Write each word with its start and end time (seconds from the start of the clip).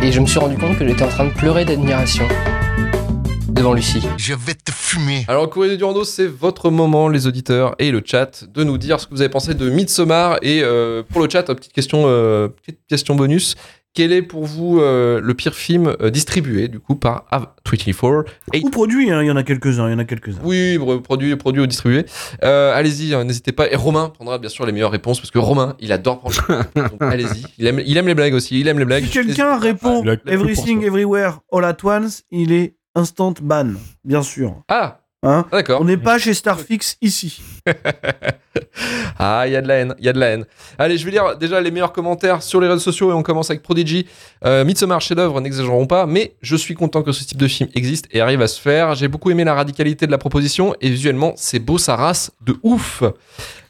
Et 0.00 0.12
je 0.12 0.20
me 0.20 0.26
suis 0.26 0.38
rendu 0.38 0.56
compte 0.56 0.78
que 0.78 0.86
j'étais 0.86 1.02
en 1.02 1.08
train 1.08 1.24
de 1.24 1.32
pleurer 1.32 1.64
d'admiration 1.64 2.24
devant 3.48 3.72
Lucie. 3.72 4.00
Je 4.16 4.32
vais 4.32 4.54
te 4.54 4.70
fumer. 4.70 5.24
Alors, 5.26 5.50
courrier 5.50 5.76
du 5.76 5.82
Rando, 5.82 6.04
c'est 6.04 6.28
votre 6.28 6.70
moment, 6.70 7.08
les 7.08 7.26
auditeurs 7.26 7.74
et 7.80 7.90
le 7.90 8.00
chat, 8.04 8.44
de 8.44 8.62
nous 8.62 8.78
dire 8.78 9.00
ce 9.00 9.08
que 9.08 9.14
vous 9.14 9.22
avez 9.22 9.28
pensé 9.28 9.54
de 9.54 9.68
Midsommar. 9.68 10.38
Et 10.42 10.62
euh, 10.62 11.02
pour 11.02 11.20
le 11.20 11.28
chat, 11.28 11.42
petite 11.42 11.72
question, 11.72 12.04
euh, 12.06 12.46
petite 12.46 12.78
question 12.88 13.16
bonus. 13.16 13.56
Quel 13.98 14.12
est 14.12 14.22
pour 14.22 14.44
vous 14.44 14.78
euh, 14.78 15.20
le 15.20 15.34
pire 15.34 15.56
film 15.56 15.92
euh, 16.00 16.10
distribué, 16.10 16.68
du 16.68 16.78
coup, 16.78 16.94
par 16.94 17.24
Av24 17.32 18.26
Et- 18.52 18.60
Ou 18.64 18.70
produit, 18.70 19.10
hein, 19.10 19.24
il 19.24 19.26
y 19.26 19.30
en 19.32 19.34
a 19.34 19.42
quelques-uns, 19.42 19.88
il 19.88 19.90
y 19.90 19.94
en 19.96 19.98
a 19.98 20.04
quelques-uns. 20.04 20.38
Oui, 20.44 20.78
produit, 21.02 21.34
produit 21.34 21.62
ou 21.62 21.66
distribué. 21.66 22.06
Euh, 22.44 22.72
allez-y, 22.72 23.12
hein, 23.12 23.24
n'hésitez 23.24 23.50
pas. 23.50 23.68
Et 23.68 23.74
Romain 23.74 24.10
prendra 24.10 24.38
bien 24.38 24.50
sûr 24.50 24.64
les 24.66 24.70
meilleures 24.70 24.92
réponses 24.92 25.18
parce 25.18 25.32
que 25.32 25.40
Romain, 25.40 25.74
il 25.80 25.90
adore 25.90 26.20
prendre. 26.20 26.36
Donc 26.76 27.00
allez-y. 27.00 27.44
Il 27.58 27.66
aime, 27.66 27.82
il 27.84 27.96
aime 27.96 28.06
les 28.06 28.14
blagues 28.14 28.34
aussi. 28.34 28.60
Il 28.60 28.68
aime 28.68 28.78
les 28.78 28.84
blagues. 28.84 29.02
Si 29.02 29.10
quelqu'un 29.10 29.58
répond 29.58 30.04
Everything 30.28 30.84
Everywhere 30.84 31.40
All 31.50 31.64
at 31.64 31.78
Once, 31.82 32.22
il 32.30 32.52
est 32.52 32.76
instant 32.94 33.34
ban, 33.42 33.72
bien 34.04 34.22
sûr. 34.22 34.62
Ah, 34.68 35.00
Hein 35.24 35.46
d'accord. 35.50 35.80
On 35.80 35.84
n'est 35.84 35.96
pas 35.96 36.18
chez 36.18 36.32
Starfix 36.32 36.96
ici. 37.02 37.40
Ah, 39.18 39.44
il 39.46 39.52
y 39.52 39.56
a 39.56 39.60
de 39.60 39.66
la 39.66 39.74
haine, 39.74 39.94
il 39.98 40.04
y 40.04 40.08
a 40.08 40.12
de 40.12 40.20
la 40.20 40.26
haine. 40.28 40.44
Allez, 40.78 40.96
je 40.96 41.04
vais 41.04 41.10
lire 41.10 41.36
déjà 41.36 41.60
les 41.60 41.72
meilleurs 41.72 41.92
commentaires 41.92 42.40
sur 42.40 42.60
les 42.60 42.68
réseaux 42.68 42.80
sociaux 42.80 43.10
et 43.10 43.14
on 43.14 43.24
commence 43.24 43.50
avec 43.50 43.62
Prodigy. 43.62 44.06
Euh, 44.44 44.64
Midsommar, 44.64 45.00
chef-d'œuvre, 45.00 45.40
n'exagérons 45.40 45.86
pas, 45.86 46.06
mais 46.06 46.36
je 46.40 46.54
suis 46.54 46.74
content 46.74 47.02
que 47.02 47.10
ce 47.10 47.24
type 47.24 47.38
de 47.38 47.48
film 47.48 47.68
existe 47.74 48.06
et 48.12 48.20
arrive 48.20 48.40
à 48.42 48.46
se 48.46 48.60
faire. 48.60 48.94
J'ai 48.94 49.08
beaucoup 49.08 49.30
aimé 49.30 49.42
la 49.42 49.54
radicalité 49.54 50.06
de 50.06 50.12
la 50.12 50.18
proposition 50.18 50.74
et 50.80 50.88
visuellement, 50.88 51.32
c'est 51.36 51.58
beau 51.58 51.78
sa 51.78 51.96
race 51.96 52.30
de 52.42 52.56
ouf. 52.62 53.02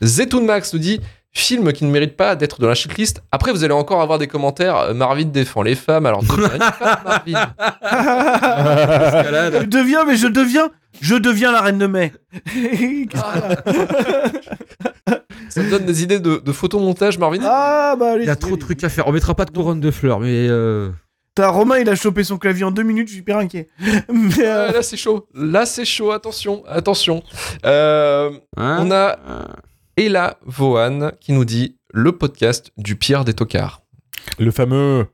Zetoun 0.03 0.45
Max 0.45 0.75
nous 0.75 0.79
dit 0.81 1.01
film 1.33 1.73
qui 1.73 1.85
ne 1.85 1.91
mérite 1.91 2.17
pas 2.17 2.35
d'être 2.37 2.61
dans 2.61 2.69
la 2.69 2.75
shitlist. 2.75 3.23
Après, 3.33 3.53
vous 3.53 3.63
allez 3.65 3.75
encore 3.75 4.01
avoir 4.01 4.19
des 4.19 4.27
commentaires. 4.27 4.77
euh, 4.79 4.95
Marvin 4.95 5.25
défend 5.27 5.63
les 5.63 5.75
femmes, 5.75 6.07
alors 6.07 6.23
deviens 6.23 6.49
Marvin. 7.05 7.47
je 9.61 9.67
deviens, 9.67 10.05
mais 10.05 10.17
je 10.17 10.27
deviens, 10.27 10.69
je 11.01 11.15
deviens 11.15 11.53
la 11.53 11.61
reine 11.63 11.79
de 11.79 11.87
mai. 11.87 12.13
Ça 15.49 15.63
me 15.63 15.71
donne 15.71 15.85
des 15.87 16.03
idées 16.03 16.21
de, 16.21 16.37
de 16.45 16.53
photomontage, 16.53 17.19
Marvin. 17.19 17.39
ah 17.45 17.97
bah 17.99 18.13
allez. 18.13 18.25
Il 18.25 18.27
y 18.27 18.31
a 18.31 18.37
trop 18.37 18.57
de 18.57 18.61
trucs 18.61 18.83
à 18.85 18.89
faire. 18.89 19.07
On 19.09 19.13
mettra 19.13 19.35
pas 19.35 19.45
de 19.45 19.51
couronne 19.51 19.81
de 19.81 19.91
fleurs, 19.91 20.21
mais 20.21 20.47
euh, 20.49 20.91
T'as 21.35 21.49
Romain, 21.49 21.79
il 21.79 21.89
a 21.89 21.95
chopé 21.95 22.25
son 22.25 22.37
clavier 22.37 22.65
en 22.65 22.71
deux 22.71 22.83
minutes, 22.83 23.09
je 23.09 23.13
suis 23.13 23.21
hyper 23.21 23.39
inquiet. 23.39 23.69
Mais, 23.81 24.41
euh, 24.41 24.69
Euh, 24.69 24.73
là, 24.73 24.83
c'est 24.83 24.97
chaud. 24.97 25.27
Là, 25.35 25.67
c'est 25.67 25.85
chaud. 25.85 26.11
Attention, 26.11 26.65
attention. 26.67 27.23
Euh, 27.65 28.31
hein 28.57 28.79
on 28.81 28.91
a 28.91 29.17
Ella 29.99 30.39
Vaughan 30.47 31.11
qui 31.21 31.33
nous 31.33 31.45
dit 31.45 31.77
le 31.93 32.13
podcast 32.13 32.71
du 32.77 32.95
pire 32.95 33.25
des 33.25 33.35
tocards. 33.35 33.83
Le 34.39 34.53
fameux. 34.53 35.07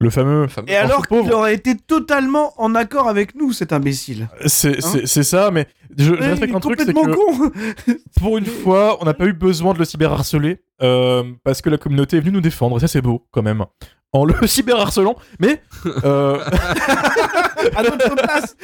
Le 0.00 0.08
fameux. 0.08 0.42
Le 0.42 0.48
fameux- 0.48 0.70
Et 0.70 0.76
alors 0.76 1.06
qu'il 1.06 1.30
aurait 1.30 1.54
été 1.54 1.76
totalement 1.76 2.54
en 2.56 2.74
accord 2.74 3.06
avec 3.08 3.34
nous, 3.34 3.52
cet 3.52 3.74
imbécile. 3.74 4.28
C'est 4.46 4.80
c'est 4.80 5.22
ça, 5.22 5.50
mais 5.50 5.66
je, 5.98 6.12
respecte 6.14 6.52
est 6.52 6.56
un 6.56 6.60
truc, 6.60 6.80
c'est 6.80 6.92
complètement 6.94 7.50
que 7.50 7.92
con. 7.92 7.94
pour 8.18 8.38
une 8.38 8.46
fois, 8.46 8.96
on 9.02 9.04
n'a 9.04 9.12
pas 9.14 9.26
eu 9.26 9.34
besoin 9.34 9.74
de 9.74 9.78
le 9.78 9.84
cyberharceler 9.84 10.62
euh, 10.82 11.22
parce 11.44 11.60
que 11.60 11.68
la 11.68 11.76
communauté 11.76 12.16
est 12.16 12.20
venue 12.20 12.32
nous 12.32 12.40
défendre. 12.40 12.78
Et 12.78 12.80
ça, 12.80 12.88
c'est 12.88 13.02
beau 13.02 13.26
quand 13.30 13.42
même. 13.42 13.62
En 14.14 14.24
le 14.24 14.34
cyberharcelant, 14.46 15.16
mais 15.40 15.60
euh, 16.04 16.38
à 17.76 17.82
notre 17.82 18.14
place. 18.14 18.56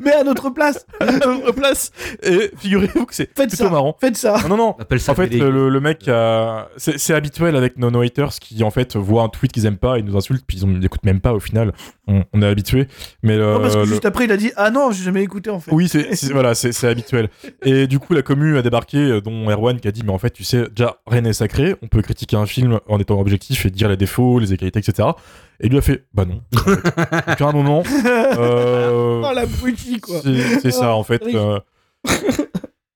Mais 0.00 0.12
à 0.12 0.24
notre 0.24 0.50
place. 0.50 0.86
à 1.00 1.06
notre 1.06 1.52
place. 1.52 1.92
Et 2.22 2.50
figurez-vous 2.58 3.06
que 3.06 3.14
c'est 3.14 3.30
Faites 3.36 3.48
plutôt 3.50 3.64
ça. 3.64 3.70
marrant. 3.70 3.96
Faites 4.00 4.16
ça. 4.16 4.36
Non, 4.42 4.48
non, 4.48 4.56
non. 4.56 4.74
on 4.78 4.82
appelle 4.82 5.00
ça 5.00 5.12
En 5.12 5.14
fait, 5.14 5.28
le, 5.28 5.68
le 5.68 5.80
mec, 5.80 6.08
a- 6.08 6.68
c'est 6.76 6.98
c'est 6.98 7.14
habituel 7.14 7.54
avec 7.56 7.78
nos, 7.78 7.90
nos 7.90 8.00
haters 8.02 8.32
qui 8.40 8.62
en 8.64 8.70
fait 8.70 8.96
voient 8.96 9.22
un 9.22 9.28
tweet 9.28 9.52
qu'ils 9.52 9.66
aiment 9.66 9.76
pas, 9.78 9.98
ils 9.98 10.04
nous 10.04 10.16
insultent, 10.16 10.44
puis 10.46 10.58
ils 10.58 10.66
n'écoutent 10.78 11.04
même 11.04 11.20
pas 11.20 11.32
au 11.32 11.40
final. 11.40 11.72
On, 12.08 12.24
on 12.32 12.42
est 12.42 12.46
habitué. 12.46 12.88
Mais 13.22 13.34
euh, 13.34 13.54
Non, 13.54 13.60
parce 13.60 13.74
que 13.74 13.80
le- 13.80 13.86
juste 13.86 14.04
après, 14.04 14.24
il 14.24 14.32
a 14.32 14.36
dit 14.36 14.50
Ah 14.56 14.70
non, 14.70 14.90
j'ai 14.90 15.04
jamais 15.04 15.22
écouté 15.22 15.50
en 15.50 15.60
fait. 15.60 15.70
Oui, 15.72 15.86
c'est 15.88 16.14
c'est- 16.16 16.32
voilà, 16.32 16.54
c'est 16.54 16.72
c'est 16.72 16.88
habituel. 16.88 17.28
Et 17.62 17.86
du 17.86 17.98
coup, 18.00 18.14
la 18.14 18.22
commu 18.22 18.58
a 18.58 18.62
débarqué, 18.62 19.20
dont 19.22 19.48
Erwan 19.48 19.78
qui 19.78 19.86
a 19.86 19.92
dit, 19.92 20.02
mais 20.04 20.12
en 20.12 20.18
fait, 20.18 20.30
tu 20.30 20.42
sais, 20.42 20.64
déjà, 20.74 20.96
rien 21.06 21.20
n'est 21.20 21.32
sacré. 21.32 21.76
On 21.82 21.86
peut 21.86 22.02
critiquer 22.02 22.36
un 22.36 22.46
film 22.46 22.80
en 22.88 22.98
étant 22.98 23.20
objectif 23.20 23.64
et 23.66 23.70
dire 23.70 23.88
les 23.88 23.96
défauts, 23.96 24.40
les 24.40 24.52
etc. 24.78 25.08
Et 25.60 25.68
lui 25.68 25.78
a 25.78 25.80
fait, 25.80 26.04
bah 26.12 26.24
non. 26.24 26.40
en 26.54 26.58
fait. 26.64 27.26
Donc 27.28 27.40
à 27.40 27.48
un 27.48 27.52
moment, 27.52 27.82
euh, 28.04 29.22
Oh 29.24 29.32
la 29.34 29.46
quoi. 30.00 30.20
c'est 30.62 30.70
ça 30.70 30.94
en 30.94 31.04
fait. 31.04 31.22
euh. 31.34 31.58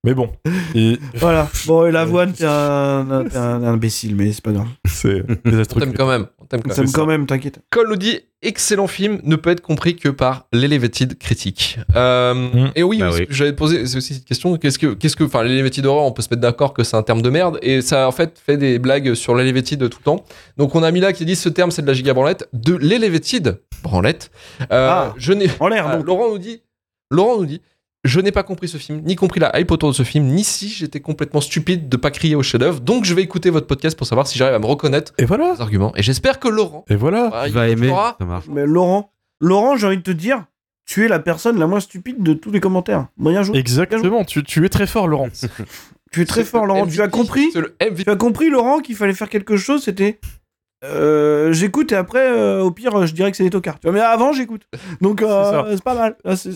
Mais 0.04 0.14
bon, 0.14 0.30
et 0.74 0.98
Voilà. 1.16 1.48
Bon, 1.66 1.84
et 1.86 1.90
l'avoine, 1.90 2.32
t'es 2.32 2.44
un, 2.46 3.24
t'es 3.28 3.36
un 3.36 3.64
imbécile, 3.64 4.14
mais 4.14 4.32
c'est 4.32 4.42
pas 4.44 4.52
grave. 4.52 4.68
c'est 4.84 5.24
désastreux. 5.44 5.80
quand 5.96 6.06
même. 6.08 6.26
On 6.54 6.58
t'aime 6.58 6.92
quand 6.92 7.06
même. 7.06 7.20
quand 7.22 7.26
t'inquiète. 7.26 7.60
Cole 7.70 7.88
nous 7.88 7.96
dit 7.96 8.20
excellent 8.42 8.86
film 8.86 9.18
ne 9.24 9.34
peut 9.36 9.50
être 9.50 9.60
compris 9.62 9.96
que 9.96 10.08
par 10.08 10.46
l'elevated 10.52 11.18
critique. 11.18 11.78
Euh, 11.96 12.34
Mm. 12.34 12.70
Et 12.76 12.82
oui, 12.82 12.98
Bah 13.00 13.10
oui. 13.12 13.26
j'avais 13.30 13.52
posé 13.52 13.86
c'est 13.86 13.96
aussi 13.96 14.14
cette 14.14 14.24
question. 14.24 14.56
Qu'est-ce 14.56 14.78
que, 14.78 14.94
qu'est-ce 14.94 15.16
que, 15.16 15.24
enfin, 15.24 15.42
l'elevated 15.42 15.84
horror, 15.86 16.04
on 16.06 16.12
peut 16.12 16.22
se 16.22 16.28
mettre 16.30 16.42
d'accord 16.42 16.72
que 16.74 16.84
c'est 16.84 16.96
un 16.96 17.02
terme 17.02 17.22
de 17.22 17.30
merde 17.30 17.58
et 17.62 17.80
ça 17.82 18.06
en 18.06 18.12
fait 18.12 18.38
fait 18.38 18.56
des 18.56 18.78
blagues 18.78 19.14
sur 19.14 19.34
l'elevated 19.34 19.78
tout 19.90 19.98
le 19.98 20.04
temps. 20.04 20.24
Donc 20.56 20.74
on 20.74 20.82
a 20.82 20.90
mis 20.90 21.00
là 21.00 21.12
qui 21.12 21.24
dit 21.24 21.34
ce 21.36 21.48
terme 21.48 21.70
c'est 21.70 21.82
de 21.82 21.86
la 21.86 21.94
giga 21.94 22.14
branlette, 22.14 22.48
de 22.52 22.74
l'elevated 22.74 23.60
branlette. 23.82 24.30
Euh, 24.72 24.88
Ah. 24.90 25.14
Je 25.16 25.32
n'ai 25.32 25.46
En 25.60 25.68
l'air, 25.68 25.86
Ah, 25.88 25.96
donc. 25.96 26.06
Laurent 26.06 26.28
nous 26.30 26.38
dit, 26.38 26.62
Laurent 27.10 27.38
nous 27.38 27.46
dit, 27.46 27.60
je 28.06 28.20
n'ai 28.20 28.32
pas 28.32 28.42
compris 28.42 28.68
ce 28.68 28.76
film, 28.78 29.02
ni 29.04 29.16
compris 29.16 29.40
la 29.40 29.58
hype 29.58 29.70
autour 29.70 29.90
de 29.90 29.94
ce 29.94 30.02
film, 30.02 30.26
ni 30.26 30.44
si 30.44 30.68
j'étais 30.68 31.00
complètement 31.00 31.40
stupide 31.40 31.88
de 31.88 31.96
pas 31.96 32.10
crier 32.10 32.34
au 32.34 32.42
chef-d'œuvre. 32.42 32.80
Donc 32.80 33.04
je 33.04 33.14
vais 33.14 33.22
écouter 33.22 33.50
votre 33.50 33.66
podcast 33.66 33.96
pour 33.96 34.06
savoir 34.06 34.26
si 34.26 34.38
j'arrive 34.38 34.54
à 34.54 34.58
me 34.58 34.66
reconnaître 34.66 35.12
Et 35.18 35.24
voilà. 35.24 35.52
les 35.54 35.60
arguments. 35.60 35.92
Et 35.96 36.02
j'espère 36.02 36.38
que 36.40 36.48
Laurent 36.48 36.84
Et 36.88 36.96
voilà. 36.96 37.30
ah, 37.32 37.46
il 37.48 37.52
vas 37.52 37.68
aimer, 37.68 37.88
ça 37.88 38.24
marche. 38.24 38.46
Mais 38.48 38.66
Laurent, 38.66 39.10
Laurent, 39.40 39.76
j'ai 39.76 39.86
envie 39.86 39.98
de 39.98 40.02
te 40.02 40.10
dire, 40.10 40.44
tu 40.86 41.04
es 41.04 41.08
la 41.08 41.18
personne 41.18 41.58
la 41.58 41.66
moins 41.66 41.80
stupide 41.80 42.22
de 42.22 42.32
tous 42.34 42.50
les 42.50 42.60
commentaires. 42.60 43.08
Bien 43.16 43.42
joué. 43.42 43.58
Exactement. 43.58 44.24
Tu, 44.24 44.42
tu 44.44 44.64
es 44.64 44.68
très 44.68 44.86
fort, 44.86 45.08
Laurent. 45.08 45.28
Tu 46.12 46.22
es 46.22 46.24
très 46.24 46.44
fort, 46.44 46.64
Laurent. 46.66 46.84
MVP, 46.84 46.94
Tu 46.94 47.02
as 47.02 47.08
compris. 47.08 47.48
Tu 47.52 48.10
as 48.10 48.16
compris, 48.16 48.48
Laurent, 48.48 48.78
qu'il 48.78 48.94
fallait 48.94 49.12
faire 49.12 49.28
quelque 49.28 49.56
chose, 49.56 49.82
c'était. 49.82 50.20
Euh, 50.84 51.52
j'écoute 51.52 51.90
et 51.92 51.96
après, 51.96 52.30
euh, 52.30 52.60
au 52.62 52.70
pire, 52.70 53.06
je 53.06 53.14
dirais 53.14 53.30
que 53.30 53.36
c'est 53.36 53.44
des 53.44 53.50
tocards. 53.50 53.80
Tu 53.80 53.86
vois, 53.88 53.92
mais 53.92 54.00
avant, 54.00 54.32
j'écoute. 54.32 54.62
Donc, 55.00 55.22
euh, 55.22 55.62
C'est 55.76 55.82
pas 55.82 55.94
mal. 55.94 56.16
Là, 56.24 56.36
c'est- 56.36 56.50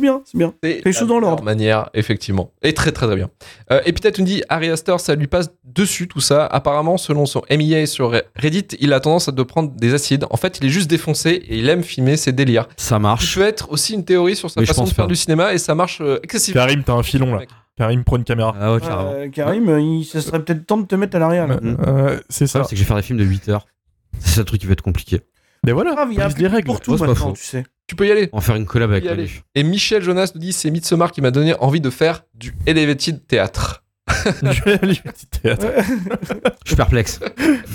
bien, 0.00 0.22
c'est 0.24 0.36
bien. 0.38 0.54
C'est 0.62 0.82
les 0.84 0.92
choses 0.92 1.08
dans 1.08 1.20
l'ordre. 1.20 1.42
manière, 1.44 1.90
effectivement. 1.94 2.52
Et 2.62 2.72
très 2.74 2.90
très 2.92 3.06
très 3.06 3.16
bien. 3.16 3.30
Euh, 3.70 3.80
et 3.84 3.92
peut-être 3.92 4.18
nous 4.18 4.24
dit 4.24 4.42
Harry 4.48 4.70
Astor, 4.70 5.00
ça 5.00 5.14
lui 5.14 5.26
passe 5.26 5.50
dessus 5.64 6.08
tout 6.08 6.20
ça. 6.20 6.46
Apparemment, 6.46 6.96
selon 6.96 7.26
son 7.26 7.42
MEA 7.50 7.86
sur 7.86 8.12
Reddit, 8.34 8.68
il 8.80 8.92
a 8.92 9.00
tendance 9.00 9.28
à 9.28 9.32
de 9.32 9.42
prendre 9.42 9.70
des 9.70 9.94
acides. 9.94 10.26
En 10.30 10.36
fait, 10.36 10.58
il 10.60 10.66
est 10.66 10.70
juste 10.70 10.88
défoncé 10.90 11.30
et 11.30 11.58
il 11.58 11.68
aime 11.68 11.82
filmer 11.82 12.16
ses 12.16 12.32
délires. 12.32 12.66
Ça 12.76 12.98
marche. 12.98 13.34
peut 13.36 13.42
être 13.44 13.70
aussi 13.70 13.94
une 13.94 14.04
théorie 14.04 14.36
sur 14.36 14.50
sa 14.50 14.60
Mais 14.60 14.66
façon 14.66 14.84
de 14.84 14.88
faire 14.88 15.04
pas. 15.04 15.08
du 15.08 15.16
cinéma 15.16 15.52
et 15.52 15.58
ça 15.58 15.74
marche 15.74 16.00
euh, 16.00 16.18
excessivement. 16.22 16.62
Karim, 16.62 16.82
t'as 16.82 16.94
un 16.94 17.02
filon 17.02 17.34
là. 17.34 17.42
Karim, 17.80 18.04
prends 18.04 18.18
une 18.18 18.24
caméra. 18.24 18.54
Ah 18.60 18.74
ouais, 18.74 18.80
carrément. 18.80 19.10
Euh, 19.14 19.28
Karim, 19.30 19.66
euh, 19.70 19.80
il, 19.80 20.04
ça 20.04 20.20
serait 20.20 20.44
peut-être 20.44 20.66
temps 20.66 20.76
de 20.76 20.86
te 20.86 20.94
mettre 20.94 21.16
à 21.16 21.18
l'arrière. 21.18 21.46
là. 21.46 21.56
Mm. 21.62 21.78
Euh, 21.86 22.20
c'est 22.28 22.46
ça. 22.46 22.62
c'est 22.64 22.70
que 22.72 22.76
je 22.76 22.82
vais 22.82 22.86
faire 22.86 22.96
des 22.96 23.02
films 23.02 23.18
de 23.18 23.24
8 23.24 23.48
heures. 23.48 23.66
C'est 24.18 24.34
ça 24.34 24.40
le 24.42 24.44
truc 24.44 24.60
qui 24.60 24.66
va 24.66 24.74
être 24.74 24.82
compliqué. 24.82 25.22
Mais 25.64 25.72
voilà. 25.72 25.94
Grave, 25.94 26.08
il 26.12 26.18
y 26.18 26.20
a 26.20 26.26
un 26.26 26.28
public 26.28 26.52
règles. 26.52 26.66
pour 26.66 26.82
tout 26.82 26.90
Oh, 26.92 26.96
c'est 26.98 27.04
pas 27.04 27.06
maintenant, 27.06 27.28
faux. 27.28 27.32
tu 27.36 27.42
sais. 27.42 27.64
Tu 27.86 27.96
peux 27.96 28.06
y 28.06 28.10
aller. 28.10 28.28
On 28.34 28.36
va 28.36 28.42
faire 28.42 28.56
une 28.56 28.66
collab 28.66 28.90
avec 28.90 29.04
Y 29.04 29.08
aller. 29.08 29.22
Manu. 29.22 29.40
Et 29.54 29.62
Michel 29.62 30.02
Jonas 30.02 30.32
nous 30.34 30.42
dit 30.42 30.52
c'est 30.52 30.70
Midsommar 30.70 31.10
qui 31.10 31.22
m'a 31.22 31.30
donné 31.30 31.54
envie 31.58 31.80
de 31.80 31.88
faire 31.88 32.24
du 32.34 32.54
elevated 32.66 33.26
théâtre. 33.26 33.82
Je 34.42 34.62
vais 34.64 34.78
aller 34.82 35.00
au 35.06 35.10
petit 35.10 35.26
théâtre. 35.26 35.66
Je 36.64 36.68
suis 36.68 36.76
perplexe. 36.76 37.20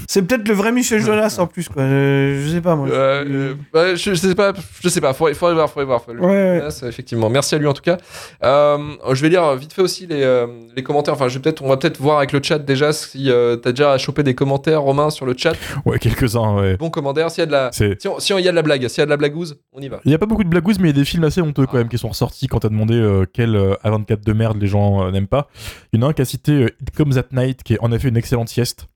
C'est 0.08 0.22
peut-être 0.22 0.48
le 0.48 0.54
vrai 0.54 0.72
Michel 0.72 1.02
Jonas 1.02 1.36
en 1.40 1.48
plus, 1.48 1.70
quoi. 1.70 1.84
Je, 1.84 2.44
je 2.46 2.52
sais 2.54 2.62
pas, 2.62 2.76
moi. 2.76 2.88
Euh, 2.90 3.26
euh, 3.28 3.54
ouais, 3.74 3.96
je, 3.96 4.12
je 4.12 4.16
sais 4.16 4.36
pas, 4.36 4.54
je 4.82 4.90
sais 4.90 5.02
pas. 5.02 5.14
Faudrait, 5.14 5.34
faudrait 5.34 5.54
voir, 5.56 5.70
faudrait 5.70 5.86
voir. 5.86 6.02
faudrait- 6.04 6.22
Ouais, 6.22 6.28
ouais. 6.28 6.58
Jonas, 6.60 6.84
effectivement. 6.88 7.30
Merci 7.30 7.56
à 7.56 7.58
lui 7.58 7.68
en 7.68 7.74
tout 7.74 7.82
cas. 7.82 7.98
Euh, 8.44 8.78
je 9.14 9.22
vais 9.22 9.30
lire 9.30 9.56
vite 9.56 9.74
fait 9.74 9.82
aussi 9.82 10.08
les, 10.08 10.24
euh, 10.24 10.48
les 10.76 10.84
commentaires. 10.84 11.14
Enfin, 11.14 11.28
je 11.28 11.36
vais 11.36 11.42
peut-être, 11.42 11.62
on 11.64 11.68
va 11.70 11.78
peut-être 11.78 12.00
voir 12.00 12.18
avec 12.18 12.32
le 12.32 12.42
chat 12.42 12.60
déjà 12.60 12.94
si 12.94 13.30
euh, 13.30 13.56
t'as 13.56 13.72
déjà 13.72 13.98
chopé 13.98 14.24
des 14.24 14.36
commentaires, 14.36 14.82
Romain, 14.82 15.10
sur 15.10 15.26
le 15.26 15.34
chat. 15.38 15.54
Ouais, 15.86 16.00
quelques-uns, 16.00 16.56
ouais. 16.56 16.78
Bon 16.78 16.90
commentaire. 16.90 17.30
S'il 17.32 17.42
y 17.42 17.44
a 17.44 17.48
de 17.48 17.52
la, 17.52 17.70
si 17.72 18.08
on- 18.08 18.20
si 18.20 18.34
on- 18.34 18.38
il 18.38 18.46
y 18.46 18.48
a 18.48 18.52
de 18.52 18.56
la 18.56 18.62
blague, 18.62 18.88
s'il 18.88 19.00
y 19.00 19.02
a 19.02 19.06
de 19.06 19.10
la 19.10 19.18
blagouze, 19.18 19.58
on 19.74 19.82
y 19.82 19.88
va. 19.88 20.00
Il 20.06 20.12
y 20.12 20.16
a 20.16 20.18
pas 20.18 20.26
beaucoup 20.26 20.44
de 20.44 20.50
blagouses, 20.50 20.80
mais 20.80 20.90
il 20.90 20.96
y 20.96 21.00
a 21.00 21.02
des 21.02 21.06
films 21.06 21.24
assez 21.24 21.42
honteux 21.42 21.66
quand 21.66 21.78
même 21.78 21.90
qui 21.90 21.98
sont 21.98 22.10
ressortis 22.10 22.48
quand 22.48 22.60
t'as 22.60 22.70
demandé 22.70 22.96
euh, 22.96 23.26
quel 23.32 23.56
euh, 23.56 23.74
A24 23.84 24.24
de 24.24 24.34
merde 24.34 24.58
les 24.60 24.68
gens 24.68 25.04
euh, 25.08 25.12
n'aiment 25.12 25.28
pas. 25.28 25.48
Il 25.94 26.00
y 26.00 26.04
en 26.04 26.08
a 26.08 26.10
un 26.10 26.14
qui 26.14 26.22
a 26.26 26.30
cité 26.30 26.52
euh, 26.52 26.70
It 26.82 26.92
Comes 26.96 27.18
at 27.18 27.28
Night, 27.32 27.64
qui 27.64 27.74
est 27.76 27.80
en 27.82 27.92
effet 27.92 28.10
une 28.10 28.18
excellente 28.18 28.50
sieste. 28.50 28.88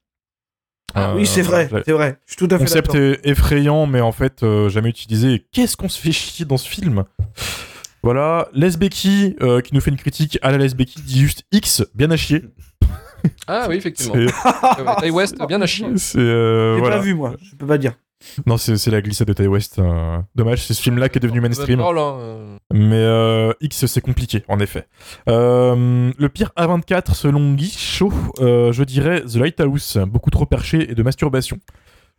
Ah 0.96 1.12
Euh, 1.12 1.16
oui, 1.18 1.28
c'est 1.28 1.42
vrai, 1.44 1.70
c'est 1.86 1.92
vrai. 1.92 2.18
Je 2.26 2.32
suis 2.34 2.38
tout 2.38 2.46
à 2.54 2.58
Le 2.58 2.58
fait 2.60 2.66
concept 2.66 2.88
d'accord. 2.94 3.02
est 3.02 3.20
effrayant, 3.30 3.86
mais 3.86 4.02
en 4.02 4.12
fait, 4.12 4.42
euh, 4.44 4.70
jamais 4.70 4.90
utilisé. 4.90 5.46
Qu'est-ce 5.52 5.78
qu'on 5.78 5.90
se 5.90 6.00
fait 6.02 6.12
chier 6.12 6.46
dans 6.46 6.58
ce 6.58 6.68
film? 6.68 7.04
Voilà, 8.02 8.48
Les 8.54 8.76
Becky, 8.78 9.36
euh, 9.42 9.62
qui 9.62 9.76
nous 9.76 9.82
fait 9.82 9.92
une 9.92 9.98
critique 9.98 10.40
à 10.42 10.52
la 10.52 10.58
Les 10.58 10.70
Becky, 10.74 11.02
dit 11.02 11.20
juste 11.20 11.44
X, 11.52 11.86
bien 11.94 12.10
à 12.12 12.18
chier. 12.18 12.44
Ah 13.48 13.66
oui, 13.70 13.76
effectivement. 13.76 14.16
West, 15.12 15.36
bien 15.48 15.62
à 15.62 15.66
chier. 15.68 15.86
C'est. 15.98 16.18
euh, 16.18 16.78
voilà. 16.80 16.98
pas 16.98 17.02
vu, 17.04 17.14
moi. 17.14 17.36
Je 17.44 17.56
peux 17.56 17.68
pas 17.68 17.78
dire. 17.78 17.94
Non, 18.46 18.58
c'est 18.58 18.86
la 18.88 19.02
glissade 19.02 19.28
de 19.28 19.34
Ty 19.34 19.48
West. 19.48 19.80
euh, 19.80 20.20
Dommage, 20.36 20.66
c'est 20.66 20.74
ce 20.74 20.82
film-là 20.82 21.10
qui 21.10 21.18
est 21.18 21.22
devenu 21.22 21.40
mainstream. 21.42 21.80
Hein. 21.80 22.58
Mais 22.74 22.96
euh, 22.96 23.54
X, 23.62 23.86
c'est 23.86 24.02
compliqué, 24.02 24.44
en 24.48 24.60
effet. 24.60 24.88
Euh, 25.30 26.12
le 26.18 26.30
pire 26.30 26.52
A24, 26.58 27.14
selon 27.14 27.54
Guy 27.54 27.72
Chaud, 27.72 28.12
euh, 28.40 28.72
je 28.74 28.84
dirais 28.84 29.22
The 29.22 29.36
Lighthouse. 29.36 29.98
Beaucoup 30.08 30.30
trop 30.32 30.46
perché 30.46 30.92
et 30.92 30.96
de 30.96 31.04
masturbation. 31.04 31.58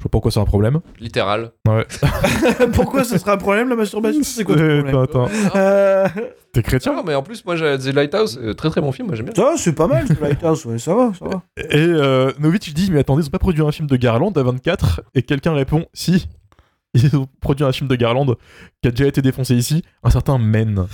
Je 0.01 0.05
vois 0.05 0.09
pas 0.09 0.13
pourquoi 0.13 0.31
c'est 0.31 0.41
un 0.41 0.47
problème. 0.47 0.81
Littéral. 0.99 1.53
Pourquoi 2.73 3.05
ça 3.05 3.19
serait 3.19 3.33
un 3.33 3.37
problème, 3.37 3.69
la 3.69 3.77
masturbation 3.77 4.23
C'est 4.23 4.45
quoi 4.45 4.57
le 4.57 4.79
problème 4.79 4.97
Attends, 4.97 5.27
attends. 5.27 5.31
Euh, 5.55 6.09
T'es 6.55 6.63
chrétien 6.63 6.95
Tiens, 6.95 7.03
mais 7.07 7.15
en 7.15 7.23
plus, 7.23 7.45
moi, 7.45 7.55
j'ai 7.55 7.77
The 7.77 7.93
Lighthouse, 7.95 8.41
euh, 8.43 8.55
très 8.55 8.71
très 8.71 8.81
bon 8.81 8.93
film, 8.93 9.09
moi 9.09 9.17
j'aime 9.17 9.27
bien. 9.27 9.35
Ça, 9.35 9.59
c'est 9.59 9.75
pas 9.75 9.87
mal, 9.89 10.07
ce 10.09 10.19
Lighthouse, 10.19 10.65
ouais, 10.65 10.79
ça 10.79 10.95
va, 10.95 11.13
ça 11.13 11.27
va. 11.27 11.43
Et 11.59 11.77
euh, 11.77 12.33
Novitch 12.39 12.73
dit 12.73 12.91
Mais 12.91 13.01
attendez, 13.01 13.23
ils 13.25 13.27
ont 13.27 13.31
pas 13.31 13.39
produit 13.39 13.63
un 13.63 13.71
film 13.73 13.87
de 13.89 13.97
Garland 13.97 14.33
à 14.33 14.43
24 14.43 15.03
Et 15.15 15.23
quelqu'un 15.23 15.53
répond 15.53 15.85
Si, 15.93 16.27
ils 16.95 17.15
ont 17.15 17.29
produit 17.43 17.67
un 17.67 17.73
film 17.73 17.87
de 17.87 17.95
Garland 17.95 18.37
qui 18.81 18.89
a 18.89 18.93
déjà 18.93 19.07
été 19.07 19.21
défoncé 19.21 19.55
ici, 19.55 19.85
un 20.03 20.09
certain 20.09 20.39
Men. 20.39 20.87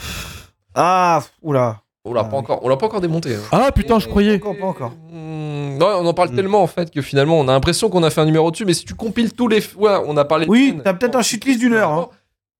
Ah, 0.74 1.22
oula. 1.42 1.78
On 2.08 2.14
l'a 2.14 2.20
Ah, 2.20 2.24
pas 2.24 2.30
oui. 2.36 2.38
encore, 2.38 2.60
on 2.62 2.68
l'a 2.68 2.76
pas 2.76 2.86
encore 2.86 3.00
démonté. 3.00 3.34
hein. 3.34 3.40
Ah 3.52 3.70
putain, 3.72 3.98
je 3.98 4.06
croyais 4.08 4.38
Pas 4.38 4.48
encore, 4.48 4.58
pas 4.60 4.66
encore. 4.66 4.92
Hmm, 5.12 5.76
non, 5.78 5.86
on 6.00 6.06
en 6.06 6.14
parle 6.14 6.30
Mm. 6.30 6.36
tellement 6.36 6.62
en 6.62 6.66
fait 6.66 6.90
que 6.90 7.02
finalement 7.02 7.38
on 7.38 7.48
a 7.48 7.52
l'impression 7.52 7.88
qu'on 7.90 8.02
a 8.02 8.10
fait 8.10 8.20
un 8.20 8.26
numéro 8.26 8.50
dessus, 8.50 8.64
mais 8.64 8.74
si 8.74 8.84
tu 8.84 8.94
compiles 8.94 9.32
tous 9.32 9.48
les. 9.48 9.58
Ouais, 9.76 9.96
on 10.06 10.16
a 10.16 10.24
parlé 10.24 10.46
de 10.46 10.50
Oui, 10.50 10.78
t'as 10.84 10.94
peut-être 10.94 11.16
un 11.16 11.22
shitlist 11.22 11.58
d'une 11.60 11.72
heure, 11.74 11.90
hein. 11.90 12.08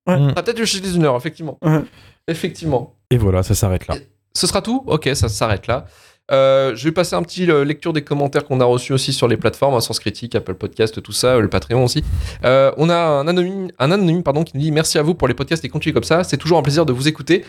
Ouais, 0.08 0.18
Mm. 0.18 0.32
T'as 0.34 0.42
peut-être 0.42 0.58
une 0.58 0.66
shitlist 0.66 0.94
d'une 0.94 1.04
heure, 1.04 1.16
effectivement. 1.16 1.58
Ouais. 1.62 1.80
Effectivement. 2.28 2.94
Et 3.10 3.18
voilà, 3.18 3.42
ça 3.42 3.54
s'arrête 3.54 3.86
là. 3.86 3.94
Ce 4.34 4.46
sera 4.46 4.60
tout? 4.62 4.82
Ok, 4.86 5.08
ça 5.14 5.28
s'arrête 5.28 5.66
là. 5.66 5.86
Euh, 6.32 6.74
je 6.74 6.84
vais 6.84 6.90
passer 6.92 7.14
un 7.14 7.22
petit 7.22 7.48
euh, 7.48 7.64
lecture 7.64 7.92
des 7.92 8.02
commentaires 8.02 8.44
qu'on 8.44 8.60
a 8.60 8.64
reçus 8.64 8.92
aussi 8.92 9.12
sur 9.12 9.28
les 9.28 9.36
plateformes, 9.36 9.74
hein, 9.74 9.80
Sens 9.80 10.00
Critique, 10.00 10.34
Apple 10.34 10.54
Podcast, 10.54 11.00
tout 11.00 11.12
ça, 11.12 11.36
euh, 11.36 11.40
le 11.40 11.48
Patreon 11.48 11.84
aussi. 11.84 12.02
Euh, 12.44 12.72
on 12.78 12.90
a 12.90 12.96
un 12.96 13.28
anonyme, 13.28 13.68
un 13.78 13.92
anonyme 13.92 14.24
pardon, 14.24 14.42
qui 14.42 14.56
nous 14.56 14.60
dit 14.62 14.72
merci 14.72 14.98
à 14.98 15.02
vous 15.02 15.14
pour 15.14 15.28
les 15.28 15.34
podcasts 15.34 15.64
et 15.64 15.68
continuez 15.68 15.94
comme 15.94 16.02
ça. 16.02 16.24
C'est 16.24 16.36
toujours 16.36 16.58
un 16.58 16.62
plaisir 16.62 16.84
de 16.84 16.92
vous 16.92 17.06
écouter. 17.06 17.44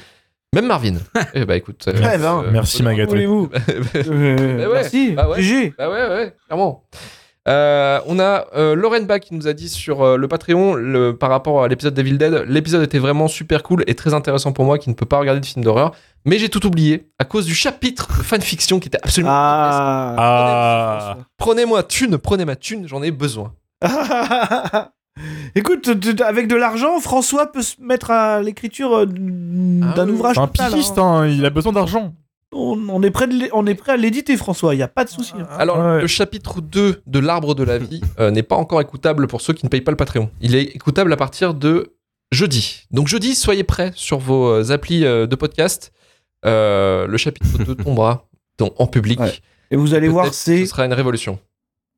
Même 0.55 0.65
Marvin. 0.67 0.95
eh 1.33 1.45
bah 1.45 1.55
écoute. 1.55 1.85
euh, 1.87 1.93
Eh 1.95 2.17
ben, 2.17 2.43
euh, 2.45 2.49
Merci, 2.51 2.81
voilà. 2.81 2.97
Magat. 2.97 3.09
Voulez-vous 3.09 3.49
Euh, 3.95 4.57
Bah 4.57 4.67
ouais, 4.67 4.73
Merci, 4.73 5.11
bah 5.11 5.29
ouais. 5.29 5.41
GG. 5.41 5.73
Bah 5.77 5.89
ouais, 5.89 6.07
ouais, 6.07 6.35
clairement. 6.47 6.83
Euh, 7.47 8.01
on 8.07 8.19
a 8.19 8.45
euh, 8.57 8.75
Lauren 8.75 9.03
Bach 9.03 9.21
qui 9.21 9.33
nous 9.33 9.47
a 9.47 9.53
dit 9.53 9.69
sur 9.69 10.01
euh, 10.01 10.17
le 10.17 10.27
Patreon, 10.27 10.73
le, 10.73 11.15
par 11.15 11.29
rapport 11.29 11.63
à 11.63 11.69
l'épisode 11.69 11.93
d'Evil 11.93 12.17
Dead, 12.17 12.43
l'épisode 12.45 12.83
était 12.83 12.99
vraiment 12.99 13.29
super 13.29 13.63
cool 13.63 13.85
et 13.87 13.95
très 13.95 14.13
intéressant 14.13 14.51
pour 14.51 14.65
moi 14.65 14.77
qui 14.77 14.89
ne 14.89 14.95
peut 14.95 15.05
pas 15.05 15.17
regarder 15.17 15.39
de 15.39 15.45
film 15.45 15.63
d'horreur, 15.63 15.93
mais 16.25 16.39
j'ai 16.39 16.49
tout 16.49 16.65
oublié 16.67 17.07
à 17.19 17.23
cause 17.23 17.45
du 17.45 17.55
chapitre 17.55 18.09
de 18.17 18.21
fanfiction 18.23 18.81
qui 18.81 18.89
était 18.89 18.97
absolument 19.01 19.31
Ah. 19.33 20.15
Ah 20.17 21.17
Prenez-moi 21.37 21.83
thune, 21.83 22.17
prenez 22.17 22.43
ma 22.43 22.57
thune, 22.57 22.85
j'en 22.85 23.01
ai 23.01 23.11
besoin. 23.11 23.53
Écoute, 25.55 25.89
avec 26.21 26.47
de 26.47 26.55
l'argent, 26.55 26.99
François 26.99 27.51
peut 27.51 27.61
se 27.61 27.75
mettre 27.81 28.11
à 28.11 28.41
l'écriture 28.41 28.93
euh, 28.99 29.05
d'un 29.05 29.91
Ah 29.97 30.03
oui. 30.05 30.11
ouvrage 30.11 30.37
un 30.37 30.47
total, 30.47 30.73
hein. 30.75 30.93
hein, 31.03 31.27
il 31.27 31.45
a 31.45 31.49
besoin 31.49 31.71
d'argent. 31.73 32.13
On, 32.53 32.79
on 32.89 33.03
est 33.03 33.11
prêt 33.11 33.27
de 33.27 33.33
l'é- 33.33 33.49
on 33.53 33.65
est 33.67 33.75
prêt 33.75 33.91
à 33.93 33.97
l'éditer, 33.97 34.37
François. 34.37 34.73
Il 34.73 34.77
y 34.77 34.83
a 34.83 34.87
pas 34.87 35.03
de 35.03 35.09
souci. 35.09 35.33
hein. 35.37 35.47
Alors, 35.57 35.77
Ouais. 35.79 36.01
le 36.01 36.07
chapitre 36.07 36.61
2 36.61 37.01
de 37.05 37.19
L'Arbre 37.19 37.55
de 37.55 37.63
la 37.63 37.77
Vie 37.77 38.01
euh, 38.19 38.31
n'est 38.31 38.43
pas 38.43 38.55
encore 38.55 38.79
écoutable 38.81 39.27
pour 39.27 39.41
ceux 39.41 39.53
qui 39.53 39.65
ne 39.65 39.69
payent 39.69 39.81
pas 39.81 39.91
le 39.91 39.97
Patreon. 39.97 40.29
Il 40.41 40.55
est 40.55 40.63
écoutable 40.63 41.11
à 41.11 41.17
partir 41.17 41.53
de 41.53 41.93
jeudi. 42.31 42.83
Donc, 42.91 43.07
jeudi, 43.07 43.35
soyez 43.35 43.63
prêts 43.63 43.91
sur 43.95 44.19
vos 44.19 44.47
euh, 44.47 44.71
applis 44.71 45.01
de 45.01 45.35
podcast. 45.35 45.91
Euh, 46.45 47.05
le 47.07 47.17
chapitre 47.17 47.57
2 47.63 47.75
tombera 47.75 48.27
donc, 48.59 48.73
en 48.79 48.87
public. 48.87 49.19
Ouais. 49.19 49.33
Et 49.71 49.75
vous 49.75 49.93
allez 49.93 50.07
voir, 50.07 50.33
c'est 50.33 50.61
Ce 50.65 50.69
sera 50.71 50.85
une 50.85 50.93
révolution. 50.93 51.39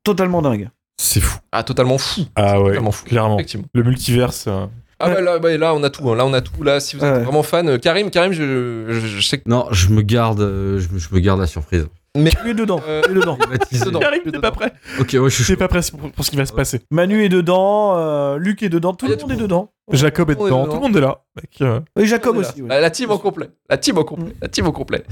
totalement 0.03 0.41
dingue. 0.41 0.69
C'est 1.01 1.21
fou. 1.21 1.39
Ah, 1.53 1.63
totalement 1.63 1.97
fou. 1.97 2.23
Ah 2.35 2.59
ouais, 2.59 2.67
Totalement 2.71 2.91
fou. 2.91 3.05
clairement. 3.05 3.35
Effectivement. 3.37 3.65
Le 3.73 3.83
multiverse. 3.83 4.45
euh, 4.49 4.65
Ah, 4.99 5.07
Ouais. 5.07 5.13
bah, 5.15 5.21
là, 5.21 5.39
bah, 5.39 5.57
là, 5.57 5.73
on 5.73 5.81
a 5.83 5.89
tout. 5.89 6.09
hein. 6.09 6.15
Là, 6.17 6.25
on 6.25 6.33
a 6.33 6.41
tout. 6.41 6.61
Là, 6.61 6.81
si 6.81 6.97
vous 6.97 7.05
êtes 7.05 7.13
Ouais. 7.13 7.23
vraiment 7.23 7.41
fan, 7.41 7.69
euh, 7.69 7.77
Karim, 7.77 8.09
Karim, 8.09 8.33
je, 8.33 8.85
je, 8.89 8.99
je 8.99 9.21
sais 9.25 9.37
que. 9.37 9.47
Non, 9.49 9.65
je 9.71 9.87
me 9.89 10.01
garde, 10.01 10.41
euh, 10.41 10.77
je, 10.77 10.89
me, 10.93 10.99
je 10.99 11.07
me 11.13 11.19
garde 11.21 11.39
la 11.39 11.47
surprise. 11.47 11.87
Mais. 12.17 12.31
Tu 12.31 12.49
es 12.49 12.53
dedans. 12.53 12.81
Tu 13.05 13.11
es 13.11 13.13
dedans. 13.13 13.37
Dedans. 13.85 13.99
Karim, 13.99 14.23
t'es 14.29 14.39
pas 14.39 14.51
prêt 14.51 14.73
Ok, 14.99 15.11
ouais, 15.13 15.19
je 15.23 15.29
suis 15.29 15.29
Je 15.29 15.43
suis 15.43 15.53
chaud. 15.53 15.57
pas 15.59 15.69
prêt 15.69 15.79
pour, 15.97 16.11
pour 16.11 16.25
ce 16.25 16.31
qui 16.31 16.35
va 16.35 16.45
se 16.45 16.51
passer. 16.51 16.81
Manu 16.91 17.23
est 17.23 17.29
dedans. 17.29 17.95
euh, 17.97 18.37
Luc 18.37 18.61
est 18.61 18.67
dedans. 18.67 18.93
Tout 18.93 19.05
Ah, 19.07 19.11
le 19.15 19.21
monde 19.21 19.31
est 19.31 19.35
dedans. 19.41 19.71
Jacob 19.93 20.29
est 20.31 20.35
dedans, 20.35 20.65
tout 20.67 20.73
le 20.73 20.79
monde 20.81 20.97
est 20.97 21.01
là. 21.01 21.21
Mec, 21.37 21.63
Et 21.97 22.05
Jacob 22.05 22.35
aussi. 22.35 22.61
ouais. 22.61 22.67
La, 22.67 22.81
la 22.81 22.89
team 22.89 23.09
au 23.11 23.19
complet. 23.19 23.49
La 23.69 23.77
team 23.77 23.97
au 23.97 24.03
complet. 24.03 24.33
La 24.41 24.49
team 24.49 24.67
au 24.67 24.73
complet. 24.73 25.03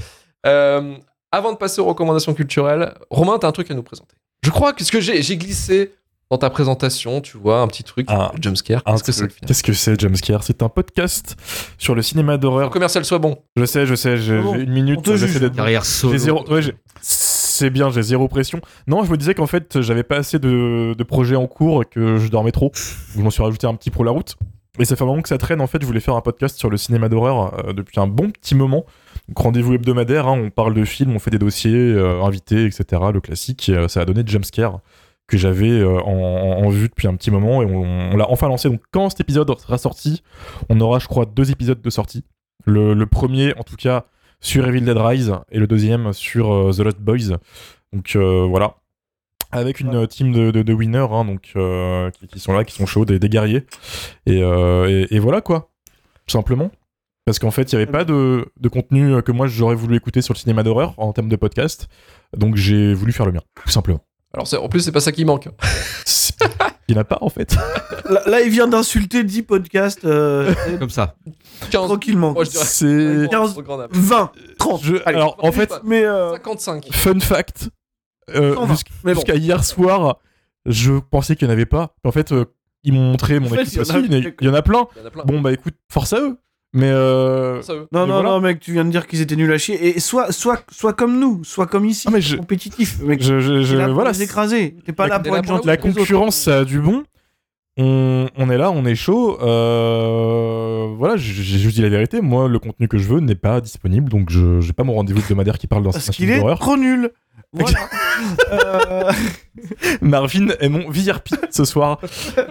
Euh, 0.46 0.94
avant 1.32 1.52
de 1.52 1.56
passer 1.56 1.80
aux 1.80 1.84
recommandations 1.86 2.34
culturelles, 2.34 2.92
Romain, 3.10 3.38
t'as 3.38 3.48
un 3.48 3.52
truc 3.52 3.70
à 3.70 3.74
nous 3.74 3.82
présenter. 3.82 4.16
Je 4.42 4.50
crois 4.50 4.72
que 4.72 4.84
ce 4.84 4.92
que 4.92 5.00
j'ai, 5.00 5.20
glissé 5.36 5.92
dans 6.30 6.38
ta 6.38 6.50
présentation, 6.50 7.20
tu 7.20 7.38
vois, 7.38 7.60
un 7.60 7.66
petit 7.68 7.82
truc, 7.84 8.06
Ah. 8.10 8.32
jumpscare. 8.40 8.82
Qu'est-ce 8.84 9.02
que 9.02 9.12
c'est 9.12 9.20
truc. 9.20 9.30
le 9.30 9.34
film 9.36 9.48
Qu'est-ce 9.48 9.62
que 9.62 9.72
c'est, 9.72 10.00
Jumpscare? 10.00 10.42
C'est 10.44 10.62
un 10.62 10.68
podcast 10.68 11.36
sur 11.78 11.94
le 11.94 12.02
cinéma 12.02 12.32
Le 12.32 12.38
d'horreur. 12.38 12.70
commercial 12.70 13.04
soit 13.04 13.18
bon. 13.18 13.38
Je 13.56 13.64
sais, 13.64 13.86
je 13.86 13.94
sais, 13.94 14.18
j'ai 14.18 14.38
bon 14.40 14.54
j'ai 14.54 14.62
une 14.62 14.72
minute. 14.72 15.00
D'être 15.08 16.18
zéro. 16.18 16.44
ouais, 16.50 16.60
c'est 17.00 17.70
bien, 17.70 17.90
j'ai 17.90 18.02
zéro 18.02 18.28
pression. 18.28 18.60
Non, 18.86 19.04
je 19.04 19.10
me 19.10 19.16
disais 19.16 19.34
qu'en 19.34 19.46
fait, 19.46 19.80
j'avais 19.80 20.02
pas 20.02 20.16
assez 20.16 20.38
de, 20.38 20.94
de 20.96 21.04
projets 21.04 21.36
en 21.36 21.46
cours, 21.46 21.82
et 21.82 21.86
que 21.86 22.18
je 22.18 22.28
dormais 22.28 22.52
trop. 22.52 22.70
Je 23.16 23.20
m'en 23.20 23.30
suis 23.30 23.42
rajouté 23.42 23.66
un 23.66 23.74
petit 23.74 23.90
pour 23.90 24.04
la 24.04 24.10
route. 24.12 24.36
Et 24.78 24.84
ça 24.84 24.94
fait 24.94 25.02
un 25.02 25.06
moment 25.06 25.22
que 25.22 25.28
ça 25.28 25.38
traîne. 25.38 25.60
En 25.60 25.66
fait, 25.66 25.80
je 25.80 25.86
voulais 25.86 25.98
faire 25.98 26.14
un 26.14 26.20
podcast 26.20 26.56
sur 26.56 26.70
le 26.70 26.76
cinéma 26.76 27.08
d'horreur 27.08 27.52
euh, 27.66 27.72
depuis 27.72 27.98
un 27.98 28.06
bon 28.06 28.30
petit 28.30 28.54
moment. 28.54 28.84
Donc, 29.28 29.38
rendez-vous 29.38 29.74
hebdomadaire. 29.74 30.26
hein, 30.26 30.38
on 30.42 30.50
parle 30.50 30.74
de 30.74 30.84
films, 30.84 31.14
on 31.14 31.18
fait 31.18 31.30
des 31.30 31.38
dossiers, 31.38 31.74
euh, 31.74 32.22
invités, 32.22 32.64
etc. 32.64 32.84
Le 33.12 33.20
classique. 33.20 33.68
Et, 33.68 33.74
euh, 33.76 33.88
ça 33.88 34.00
a 34.00 34.04
donné 34.04 34.22
Jumpscare 34.26 34.80
que 35.26 35.36
j'avais 35.36 35.68
euh, 35.70 36.00
en, 36.00 36.68
vue 36.70 36.88
depuis 36.88 37.06
un 37.06 37.14
petit 37.14 37.30
moment 37.30 37.62
et 37.62 37.66
on, 37.66 37.82
on 38.12 38.16
l'a 38.16 38.30
enfin 38.30 38.48
lancé. 38.48 38.70
Donc 38.70 38.80
quand 38.90 39.10
cet 39.10 39.20
épisode 39.20 39.54
sera 39.58 39.76
sorti, 39.76 40.22
on 40.70 40.80
aura, 40.80 40.98
je 40.98 41.06
crois, 41.06 41.26
deux 41.26 41.50
épisodes 41.50 41.80
de 41.82 41.90
sortie. 41.90 42.24
Le, 42.64 42.94
le 42.94 43.06
premier, 43.06 43.54
en 43.58 43.62
tout 43.62 43.76
cas, 43.76 44.06
sur 44.40 44.66
Evil 44.66 44.80
Dead 44.82 44.96
Rise 44.96 45.34
et 45.50 45.58
le 45.58 45.66
deuxième 45.66 46.12
sur 46.14 46.70
The 46.74 46.78
Lost 46.80 47.00
Boys. 47.00 47.36
Donc 47.92 48.16
voilà. 48.16 48.76
Avec 49.50 49.80
une 49.80 49.96
Ouais. 49.96 50.06
team 50.06 50.32
de, 50.32 50.50
de, 50.50 50.62
de 50.62 50.72
winners 50.74 51.06
hein, 51.10 51.24
donc, 51.24 51.52
euh, 51.56 52.10
qui, 52.10 52.26
qui 52.28 52.38
sont 52.38 52.52
là, 52.52 52.64
qui 52.64 52.74
sont 52.74 52.84
chauds, 52.84 53.06
des, 53.06 53.18
des 53.18 53.28
guerriers. 53.30 53.64
Et, 54.26 54.42
euh, 54.42 55.06
et, 55.10 55.14
et 55.16 55.18
voilà 55.18 55.40
quoi, 55.40 55.70
tout 56.26 56.32
simplement. 56.32 56.70
Parce 57.28 57.38
qu'en 57.38 57.50
fait, 57.50 57.70
il 57.70 57.76
n'y 57.76 57.82
avait 57.82 57.92
pas 57.92 58.04
de, 58.04 58.46
de 58.58 58.68
contenu 58.70 59.12
euh, 59.12 59.20
que 59.20 59.32
moi 59.32 59.46
j'aurais 59.46 59.74
voulu 59.74 59.94
écouter 59.96 60.22
sur 60.22 60.32
le 60.32 60.38
cinéma 60.38 60.62
d'horreur 60.62 60.94
en 60.96 61.12
termes 61.12 61.28
de 61.28 61.36
podcast. 61.36 61.86
Donc 62.34 62.56
j'ai 62.56 62.94
voulu 62.94 63.12
faire 63.12 63.26
le 63.26 63.32
mien, 63.32 63.42
tout 63.62 63.68
simplement. 63.68 64.00
Alors, 64.32 64.46
en 64.64 64.68
plus, 64.70 64.80
c'est 64.80 64.92
pas 64.92 65.00
ça 65.00 65.12
qui 65.12 65.26
manque. 65.26 65.46
Il 66.88 66.94
n'y 66.94 66.96
en 66.96 67.02
a 67.02 67.04
pas 67.04 67.18
en 67.20 67.28
fait. 67.28 67.54
Là, 68.08 68.22
là, 68.26 68.40
il 68.40 68.48
vient 68.48 68.66
d'insulter 68.66 69.22
10 69.22 69.42
podcasts 69.42 70.06
euh, 70.06 70.54
Comme 70.78 70.88
ça. 70.88 71.16
15. 71.70 71.84
tranquillement. 71.84 72.32
Moi, 72.32 72.44
je 72.44 72.50
dirais. 72.50 72.64
C'est. 72.64 73.28
Quinze. 73.30 73.58
Au 73.58 73.62
grand 73.62 73.78
âme. 73.78 73.90
20, 73.92 74.32
30. 74.58 74.82
Je- 74.82 74.94
Allez, 75.04 75.16
alors 75.18 75.36
en 75.42 75.52
fait, 75.52 75.70
mais 75.84 76.04
euh, 76.06 76.32
55. 76.36 76.86
fun 76.92 77.20
fact, 77.20 77.68
euh, 78.34 78.54
120, 78.54 78.72
jusqu'- 78.74 78.90
mais 79.04 79.12
bon. 79.12 79.20
jusqu'à 79.20 79.34
hier 79.34 79.62
soir, 79.64 80.16
je 80.64 80.94
pensais 80.94 81.36
qu'il 81.36 81.46
n'y 81.46 81.52
en 81.52 81.56
avait 81.56 81.66
pas. 81.66 81.94
En 82.04 82.12
fait, 82.12 82.32
euh, 82.32 82.46
ils 82.84 82.94
m'ont 82.94 83.10
montré 83.10 83.38
mon 83.38 83.48
équipe 83.54 83.74
y 83.74 84.14
y. 84.16 84.34
Il 84.40 84.46
y 84.46 84.48
en 84.50 84.54
a 84.54 84.62
plein. 84.62 84.86
Bon 85.26 85.42
bah 85.42 85.52
écoute, 85.52 85.74
force 85.92 86.14
à 86.14 86.20
eux. 86.20 86.38
Mais 86.74 86.90
euh, 86.90 87.62
Ça. 87.62 87.72
Non, 87.92 88.06
non, 88.06 88.06
voilà. 88.06 88.28
non, 88.30 88.40
mec, 88.40 88.60
tu 88.60 88.72
viens 88.72 88.84
de 88.84 88.90
dire 88.90 89.06
qu'ils 89.06 89.20
étaient 89.22 89.36
nuls 89.36 89.52
à 89.52 89.58
chier. 89.58 89.96
Et 89.96 90.00
soit, 90.00 90.32
soit, 90.32 90.62
soit 90.70 90.92
comme 90.92 91.18
nous, 91.18 91.42
soit 91.44 91.66
comme 91.66 91.86
ici, 91.86 92.04
Ah, 92.08 92.10
mais 92.12 92.20
je- 92.20 92.36
compétitif. 92.36 93.00
Mec, 93.00 93.22
je, 93.22 93.40
je, 93.40 93.62
je- 93.62 93.76
T'es 93.76 93.86
voilà, 93.88 94.12
les 94.12 94.22
écraser. 94.22 94.76
T'es 94.84 94.92
pas 94.92 95.04
La- 95.08 95.16
là 95.16 95.20
t'es 95.20 95.28
pour 95.30 95.36
la 95.66 95.72
autres. 95.74 95.76
concurrence 95.82 96.36
ça 96.36 96.58
a 96.58 96.64
du 96.64 96.78
bon. 96.80 97.04
On, 97.80 98.26
on 98.36 98.50
est 98.50 98.58
là, 98.58 98.70
on 98.72 98.84
est 98.84 98.96
chaud. 98.96 99.38
Euh, 99.40 100.88
voilà, 100.96 101.16
j'ai 101.16 101.32
j'ai 101.42 101.58
juste 101.58 101.76
dit 101.76 101.82
la 101.82 101.88
vérité. 101.88 102.20
Moi, 102.20 102.48
le 102.48 102.58
contenu 102.58 102.88
que 102.88 102.98
je 102.98 103.06
veux 103.08 103.20
n'est 103.20 103.36
pas 103.36 103.60
disponible, 103.60 104.08
donc 104.10 104.30
je 104.30 104.60
j'ai 104.60 104.72
pas 104.72 104.82
mon 104.82 104.94
rendez-vous 104.94 105.20
hebdomadaire 105.20 105.58
qui 105.58 105.68
parle 105.68 105.84
d'un 105.84 105.90
Parce 105.90 106.10
qu'il 106.10 106.30
est 106.30 106.42
trop 106.56 106.76
nul. 106.76 107.10
Voilà. 107.52 107.78
Euh, 108.50 109.12
Marvin 110.00 110.48
est 110.58 110.68
mon 110.68 110.90
VIP 110.90 111.28
ce 111.50 111.64
soir 111.64 112.00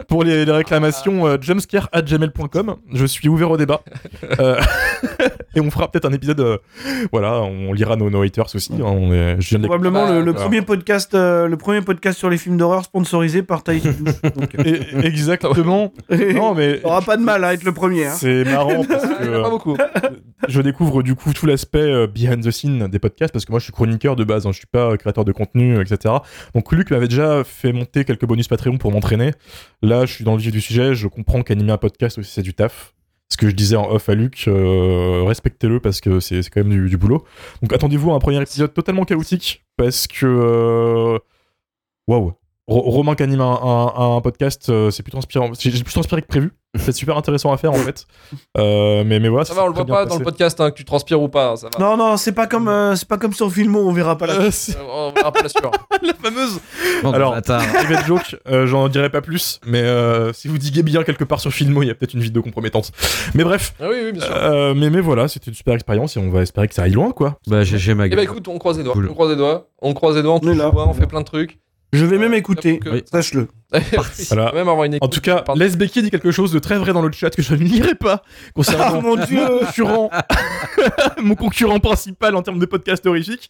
pour 0.07 0.24
les, 0.24 0.46
les 0.46 0.51
réclamations 0.51 1.27
euh, 1.27 1.38
jumpscare@gmail.com. 1.41 2.77
Je 2.93 3.05
suis 3.05 3.27
ouvert 3.27 3.51
au 3.51 3.57
débat. 3.57 3.81
Euh, 4.39 4.62
et 5.57 5.59
on 5.59 5.71
fera 5.71 5.91
peut-être 5.91 6.05
un 6.05 6.13
épisode. 6.13 6.39
euh, 6.39 6.57
voilà, 7.11 7.41
on 7.41 7.73
lira 7.73 7.95
nos, 7.95 8.09
nos 8.09 8.21
haters 8.21 8.53
aussi. 8.55 8.71
hein, 8.73 8.79
on 8.83 9.11
est, 9.11 9.41
je 9.41 9.49
viens 9.49 9.57
de 9.57 9.63
les- 9.63 9.67
Probablement 9.67 10.19
le, 10.21 10.33
premier 10.33 10.61
podcast, 10.61 11.13
euh, 11.15 11.47
le 11.47 11.57
premier 11.57 11.81
podcast 11.81 12.17
sur 12.17 12.29
les 12.29 12.37
films 12.37 12.57
d'horreur 12.57 12.83
sponsorisé 12.85 13.41
par 13.43 13.63
Tahiti 13.63 13.89
Douche. 13.89 14.21
Donc, 14.35 14.55
euh, 14.59 14.63
Et- 14.63 15.05
exactement. 15.05 15.91
non, 16.09 16.53
mais. 16.53 16.79
T'auras 16.79 17.01
pas 17.01 17.17
de 17.17 17.23
mal 17.23 17.43
à 17.43 17.53
être 17.53 17.63
le 17.63 17.71
premier. 17.73 18.05
Hein. 18.05 18.13
C'est 18.15 18.43
marrant 18.45 18.83
parce 18.85 19.03
Ah, 19.05 19.17
il 19.21 19.25
y 19.25 19.29
en 19.29 19.33
a 19.33 19.37
que 19.37 19.41
pas 19.43 19.49
beaucoup. 19.49 19.77
je 20.47 20.61
découvre 20.61 21.01
du 21.03 21.15
coup 21.15 21.33
tout 21.33 21.45
l'aspect 21.47 21.79
euh, 21.79 22.07
behind 22.07 22.43
the 22.45 22.51
scene 22.51 22.87
des 22.87 22.99
podcasts 22.99 23.33
parce 23.33 23.45
que 23.45 23.51
moi 23.51 23.59
je 23.59 23.63
suis 23.65 23.73
chroniqueur 23.73 24.15
de 24.15 24.23
base, 24.23 24.45
hein, 24.45 24.51
je 24.51 24.57
suis 24.57 24.67
pas 24.67 24.91
euh, 24.91 24.95
créateur 24.97 25.25
de 25.25 25.31
contenu, 25.31 25.77
euh, 25.77 25.81
etc. 25.83 26.13
Donc 26.53 26.71
Luc 26.71 26.91
m'avait 26.91 27.07
déjà 27.07 27.43
fait 27.43 27.73
monter 27.73 28.05
quelques 28.05 28.25
bonus 28.25 28.47
Patreon 28.47 28.77
pour 28.77 28.91
m'entraîner. 28.91 29.31
Là, 29.81 30.05
je 30.05 30.13
suis 30.13 30.23
dans 30.23 30.33
le 30.35 30.41
vif 30.41 30.51
du 30.51 30.61
sujet, 30.61 30.93
je 30.93 31.07
comprends 31.07 31.41
qu'animer 31.41 31.71
un 31.71 31.77
podcast 31.77 32.17
aussi 32.19 32.31
c'est 32.31 32.41
du 32.41 32.53
taf. 32.53 32.93
Ce 33.29 33.38
que 33.38 33.50
je 33.50 33.55
disais 33.55 33.75
en 33.75 33.89
off 33.91 34.07
à 34.07 34.15
Luc, 34.15 34.46
euh, 34.48 35.24
respectez-le 35.25 35.79
parce 35.81 36.00
que 36.00 36.19
c'est 36.19 36.41
quand 36.50 36.63
même 36.63 36.88
du, 36.88 36.98
boulot. 36.98 37.25
Donc 37.62 37.74
attendez-vous 37.74 38.12
à 38.12 38.15
un 38.15 38.19
premier 38.19 38.41
épisode 38.41 38.74
totalement 38.74 39.03
chaotique 39.03 39.65
parce 39.75 40.07
que 40.07 40.25
euh, 40.25 41.19
waouh. 42.07 42.34
Ro- 42.67 42.81
Romain 42.81 43.15
qui 43.15 43.24
anime 43.24 43.41
un, 43.41 44.19
podcast, 44.22 44.69
euh, 44.69 44.91
c'est 44.91 45.03
plutôt 45.03 45.17
inspirant. 45.17 45.51
J'ai 45.57 45.72
plus 45.72 45.93
que 45.93 46.22
prévu. 46.22 46.51
C'est 46.86 46.91
super 46.93 47.17
intéressant 47.17 47.51
à 47.51 47.57
faire 47.57 47.72
en 47.72 47.77
fait. 47.77 48.05
Euh, 48.57 49.03
mais, 49.05 49.19
mais 49.19 49.29
voilà. 49.29 49.46
Ça 49.46 49.53
va, 49.53 49.63
on 49.63 49.67
le 49.67 49.74
voit 49.74 49.86
pas 49.86 50.05
dans 50.05 50.17
le 50.17 50.24
podcast 50.24 50.60
hein, 50.62 50.72
que 50.72 50.75
tu 50.75 50.86
transpires 50.86 51.22
ou 51.22 51.29
pas. 51.29 51.55
Ça 51.57 51.69
va. 51.74 51.79
Non, 51.84 51.98
non, 51.98 52.17
c'est 52.17 52.31
pas 52.31 52.48
comme, 52.48 52.67
euh, 52.67 52.96
c'est 52.96 53.07
pas 53.07 53.17
comme 53.17 53.34
sur 53.34 53.51
Filmo, 53.51 53.79
on 53.88 53.91
verra 53.93 54.17
pas 54.17 54.27
la. 54.27 54.34
Euh, 54.36 54.50
Euh, 54.69 54.74
On 54.89 55.12
verra 55.12 55.31
pas 55.31 55.41
la 55.41 55.50
sueur. 55.50 55.72
la 56.01 56.13
fameuse. 56.13 56.60
Alors, 57.03 57.36
private 57.41 58.05
joke, 58.05 58.36
euh, 58.48 58.65
j'en 58.67 58.88
dirai 58.89 59.10
pas 59.10 59.22
plus, 59.22 59.60
mais 59.65 59.81
euh, 59.81 60.34
si 60.34 60.48
vous 60.48 60.57
diguez 60.57 60.84
bien 60.84 61.03
quelque 61.03 61.24
part 61.24 61.39
sur 61.39 61.51
Filmo, 61.51 61.84
il 61.84 61.88
y 61.88 61.91
a 61.91 61.96
peut-être 61.96 62.13
une 62.13 62.22
vidéo 62.22 62.41
compromettante. 62.41 62.91
Mais 63.34 63.43
bref, 63.43 63.74
Ah 63.79 63.86
oui, 63.89 63.96
oui, 64.05 64.12
bien 64.13 64.22
sûr. 64.24 64.34
euh, 64.36 64.74
mais, 64.75 64.89
mais 64.89 65.01
voilà, 65.01 65.27
c'était 65.27 65.50
une 65.51 65.55
super 65.55 65.74
expérience 65.74 66.17
et 66.17 66.19
on 66.19 66.29
va 66.29 66.41
espérer 66.41 66.67
que 66.67 66.74
ça 66.74 66.84
aille 66.84 66.91
loin, 66.91 67.12
quoi. 67.12 67.38
Bah, 67.48 67.63
j'ai 67.63 67.93
ma 67.93 68.05
Eh 68.05 68.10
gueule. 68.10 68.17
bah 68.17 68.24
écoute, 68.24 68.48
on 68.48 68.57
croise 68.57 68.77
les 68.77 68.84
doigts. 68.84 68.93
Cool. 68.93 69.07
On 69.10 69.13
croise 69.13 69.29
les 69.29 69.36
doigts. 69.36 69.67
On 69.81 69.93
croise 69.93 70.15
les 70.15 70.24
doigts, 70.24 70.34
on 70.36 70.39
touche 70.39 70.51
du 70.51 70.57
bois, 70.57 70.88
on 70.88 70.93
fait 70.93 71.05
plein 71.07 71.19
de 71.22 71.25
trucs. 71.25 71.60
Je 71.94 72.06
vais 72.06 72.17
même 72.17 72.34
écouter, 72.34 72.79
Que- 72.79 73.01
sache-le. 73.12 73.48
Voilà. 74.29 74.51
Même 74.53 74.67
avoir 74.70 74.84
une 74.86 74.94
En 74.94 74.98
écoute. 74.98 75.12
tout 75.13 75.22
cas, 75.22 75.41
Pardon. 75.41 75.60
Les 75.62 75.75
Becky 75.75 76.01
dit 76.01 76.10
quelque 76.10 76.32
chose 76.32 76.51
de 76.51 76.60
très 76.60 76.77
vrai 76.77 76.94
dans 76.94 77.01
le 77.01 77.12
chat 77.12 77.29
que 77.29 77.41
je 77.41 77.53
ne 77.53 77.60
lirai 77.63 77.96
pas 77.96 78.22
Ah 78.25 78.51
concernant 78.56 79.01
mon 79.01 79.15
dieu 79.15 79.39
mon 79.41 79.60
concurrent, 79.60 80.10
mon 81.22 81.36
concurrent 81.36 81.79
principal 81.79 82.36
en 82.36 82.41
termes 82.41 82.60
de 82.60 82.65
podcast 82.65 83.06
horrifique. 83.06 83.50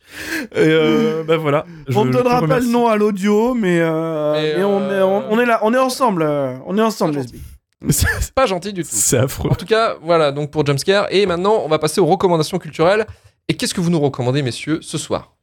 Et 0.54 0.60
euh, 0.60 1.24
bah 1.24 1.38
voilà. 1.38 1.66
Je- 1.88 1.98
On 1.98 2.06
ne 2.06 2.12
donnera 2.12 2.42
pas 2.48 2.60
le 2.60 2.66
nom 2.68 2.88
à 2.88 2.96
l'audio, 2.96 3.54
mais, 3.54 3.80
euh, 3.80 4.34
Mais, 4.34 4.58
mais 4.58 4.64
on, 4.64 4.82
euh, 4.82 5.00
est, 5.00 5.04
on, 5.04 5.32
on 5.34 5.40
est 5.40 5.46
là, 5.46 5.60
on 5.64 5.74
est 5.74 5.78
ensemble, 5.80 6.24
euh, 6.24 6.56
on 6.66 6.78
est 6.78 6.82
ensemble, 6.82 7.20
Ah. 7.20 7.86
C'est 7.90 8.32
pas 8.36 8.46
gentil 8.48 8.74
du 8.74 8.82
tout. 8.84 8.90
C'est 8.92 9.18
affreux. 9.18 9.50
En 9.52 9.56
tout 9.56 9.66
cas, 9.68 9.96
voilà 10.02 10.32
donc 10.32 10.50
pour 10.52 10.66
Jumpscare. 10.66 11.08
Et 11.12 11.26
maintenant, 11.28 11.62
on 11.64 11.68
va 11.68 11.78
passer 11.80 12.02
aux 12.02 12.06
recommandations 12.08 12.58
culturelles. 12.58 13.06
Et 13.50 13.54
qu'est-ce 13.56 13.74
que 13.74 13.82
vous 13.82 13.90
nous 13.92 14.00
recommandez, 14.00 14.42
messieurs, 14.42 14.80
ce 14.82 14.98
soir? 14.98 15.34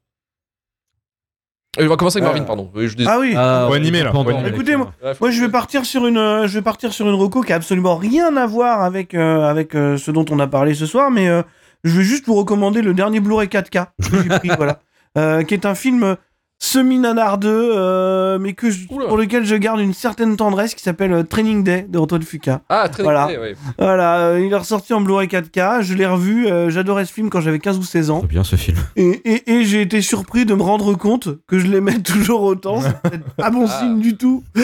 On 1.81 1.87
va 1.87 1.97
commencer 1.97 2.19
avec 2.19 2.29
Euh, 2.29 2.33
Marvin, 2.33 2.45
pardon. 2.47 2.71
Je 2.77 2.95
dis- 2.95 3.05
Ah 3.09 3.19
oui. 3.21 3.35
Ah, 3.37 3.69
ouais, 3.69 3.77
animer, 3.77 4.03
là. 4.03 4.11
Écoutez, 4.55 4.77
moi- 4.77 4.93
Moi, 5.21 5.31
je 5.31 5.41
vais 5.43 5.49
partir 5.51 5.85
sur 5.85 6.07
une, 6.07 6.19
euh, 6.19 6.47
je 6.47 6.59
vais 6.59 6.63
partir 6.63 6.93
sur 6.93 7.09
une 7.09 7.15
reco 7.15 7.41
qui 7.43 7.53
a 7.53 7.57
absolument 7.57 7.97
rien 7.97 8.37
à 8.37 8.47
voir 8.47 8.83
avec 8.83 9.15
euh, 9.15 9.43
avec 9.49 9.75
euh, 9.75 9.97
ce 9.97 10.11
dont 10.11 10.25
on 10.31 10.39
a 10.39 10.47
parlé 10.47 10.75
ce 10.75 10.87
soir, 10.87 11.11
mais 11.11 11.29
euh, 11.29 11.43
je 11.83 11.97
vais 11.99 12.05
juste 12.05 12.27
vous 12.27 12.35
recommander 12.35 12.81
le 12.83 12.95
dernier 12.95 13.21
Blu-ray 13.21 13.49
4K 13.49 13.87
que 14.03 14.23
j'ai 14.23 14.29
pris, 14.39 14.49
voilà, 14.57 14.79
Euh, 15.19 15.43
qui 15.45 15.55
est 15.55 15.67
un 15.67 15.75
film 15.75 16.17
semi-nanardeux, 16.65 17.73
euh, 17.77 18.39
mais 18.39 18.53
que 18.55 18.71
je- 18.71 18.87
pour 18.87 19.17
lequel 19.17 19.45
je 19.45 19.55
garde 19.57 19.81
une 19.81 19.93
certaine 19.95 20.37
tendresse, 20.37 20.75
qui 20.75 20.83
s'appelle 20.83 21.13
euh, 21.13 21.23
Training 21.23 21.63
Day 21.63 21.87
de 21.89 21.99
Antoine 21.99 22.23
Fuqua. 22.23 22.63
Ah, 22.69 22.89
très 22.89 23.03
Voilà. 23.03 23.27
bien. 23.27 23.41
ouais. 23.41 23.55
Voilà, 23.79 24.19
euh, 24.29 24.41
il 24.45 24.53
est 24.53 24.57
ressorti 24.57 24.93
en 24.95 25.01
Blu-ray 25.01 25.29
4K, 25.29 25.83
je 25.83 25.95
l'ai 25.95 26.07
revu, 26.07 26.47
euh, 26.47 26.71
j'adorais 26.71 27.05
ce 27.05 27.13
film 27.13 27.31
quand 27.31 27.41
j'avais 27.41 27.59
15 27.59 27.79
ou 27.79 27.83
16 27.83 28.11
ans. 28.11 28.21
C'est 28.23 28.29
bien 28.29 28.45
ce 28.45 28.57
film. 28.57 28.79
Et, 28.97 29.21
et, 29.25 29.53
et 29.53 29.65
j'ai 29.65 29.83
été 29.83 30.01
surpris 30.01 30.45
de 30.47 30.55
me 30.55 30.63
rendre 30.63 30.95
compte 30.95 31.29
que 31.47 31.59
je 31.59 31.67
l'aimais 31.67 31.99
toujours 32.03 32.43
autant. 32.43 32.81
C'est 32.81 32.97
peut-être 33.11 33.31
pas 33.37 33.51
bon 33.51 33.67
Ah. 33.69 33.81
signe 33.81 34.01
du 34.01 34.17
tout. 34.17 34.43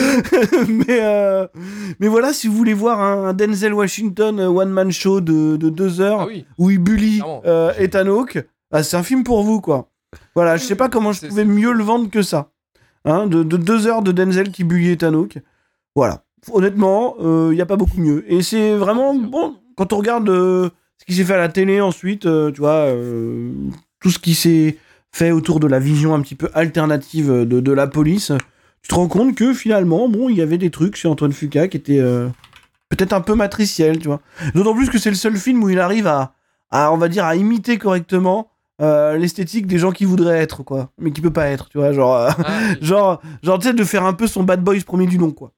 mais, 0.67 0.99
euh, 1.01 1.47
mais 1.99 2.07
voilà, 2.07 2.33
si 2.33 2.47
vous 2.47 2.55
voulez 2.55 2.73
voir 2.73 2.99
un, 3.01 3.29
un 3.29 3.33
Denzel 3.33 3.73
Washington 3.73 4.39
one-man 4.39 4.91
show 4.91 5.21
de, 5.21 5.55
de 5.57 5.69
deux 5.69 6.01
heures 6.01 6.21
Ah 6.21 6.25
oui. 6.27 6.45
où 6.57 6.69
il 6.69 6.79
bully 6.79 7.21
euh, 7.45 7.71
Ethan 7.77 8.07
Hawke, 8.07 8.39
ah, 8.73 8.83
c'est 8.83 8.95
un 8.97 9.03
film 9.03 9.23
pour 9.23 9.43
vous, 9.43 9.59
quoi. 9.61 9.89
Voilà, 10.35 10.57
je 10.57 10.63
sais 10.63 10.75
pas 10.75 10.89
comment 10.89 11.11
je 11.11 11.27
pouvais 11.27 11.45
mieux 11.45 11.73
le 11.73 11.83
vendre 11.83 12.09
que 12.09 12.21
ça. 12.21 12.51
Hein, 13.03 13.27
de, 13.27 13.43
de 13.43 13.57
deux 13.57 13.87
heures 13.87 14.03
de 14.03 14.11
Denzel 14.11 14.51
qui 14.51 14.63
Ethan 14.91 15.13
Hawke. 15.13 15.39
Voilà. 15.95 16.23
Honnêtement, 16.51 17.15
il 17.19 17.55
n'y 17.55 17.61
a 17.61 17.65
pas 17.65 17.75
beaucoup 17.75 17.99
mieux. 17.99 18.23
Et 18.31 18.41
c'est 18.41 18.75
vraiment 18.75 19.15
bon 19.15 19.55
quand 19.81 19.93
on 19.93 19.97
regarde 19.97 20.29
euh, 20.29 20.69
ce 20.97 21.05
qui 21.05 21.15
s'est 21.15 21.23
fait 21.23 21.33
à 21.33 21.37
la 21.37 21.49
télé 21.49 21.81
ensuite, 21.81 22.27
euh, 22.27 22.51
tu 22.51 22.59
vois, 22.59 22.85
euh, 22.85 23.51
tout 23.99 24.11
ce 24.11 24.19
qui 24.19 24.35
s'est 24.35 24.77
fait 25.11 25.31
autour 25.31 25.59
de 25.59 25.65
la 25.65 25.79
vision 25.79 26.13
un 26.13 26.21
petit 26.21 26.35
peu 26.35 26.51
alternative 26.53 27.31
de, 27.31 27.59
de 27.59 27.71
la 27.71 27.87
police, 27.87 28.31
tu 28.83 28.89
te 28.89 28.93
rends 28.93 29.07
compte 29.07 29.33
que 29.33 29.55
finalement, 29.55 30.07
bon, 30.07 30.29
il 30.29 30.37
y 30.37 30.41
avait 30.41 30.59
des 30.59 30.69
trucs 30.69 30.95
chez 30.95 31.07
Antoine 31.07 31.33
Fuqua 31.33 31.67
qui 31.67 31.77
étaient 31.77 31.99
euh, 31.99 32.27
peut-être 32.89 33.13
un 33.13 33.21
peu 33.21 33.33
matriciels, 33.33 33.97
tu 33.97 34.07
vois. 34.07 34.21
D'autant 34.53 34.75
plus 34.75 34.89
que 34.91 34.99
c'est 34.99 35.09
le 35.09 35.15
seul 35.15 35.35
film 35.35 35.63
où 35.63 35.69
il 35.69 35.79
arrive 35.79 36.05
à, 36.05 36.35
à 36.69 36.93
on 36.93 36.97
va 36.97 37.07
dire, 37.07 37.25
à 37.25 37.35
imiter 37.35 37.79
correctement 37.79 38.50
euh, 38.81 39.17
l'esthétique 39.17 39.67
des 39.67 39.77
gens 39.77 39.91
qui 39.91 40.05
voudraient 40.05 40.39
être, 40.39 40.63
quoi, 40.63 40.89
mais 40.99 41.11
qui 41.11 41.21
peut 41.21 41.31
pas 41.31 41.47
être, 41.47 41.69
tu 41.69 41.77
vois, 41.77 41.93
genre. 41.93 42.15
euh, 42.15 42.29
Ah, 42.37 42.45
oui. 42.71 42.77
genre, 42.87 43.21
genre 43.43 43.59
tu 43.59 43.67
sais, 43.67 43.73
de 43.73 43.83
faire 43.83 44.03
un 44.05 44.13
peu 44.13 44.27
son 44.27 44.43
bad 44.43 44.63
boys 44.63 44.75
premier 44.85 45.05
du 45.07 45.17
nom, 45.17 45.31
quoi. 45.31 45.51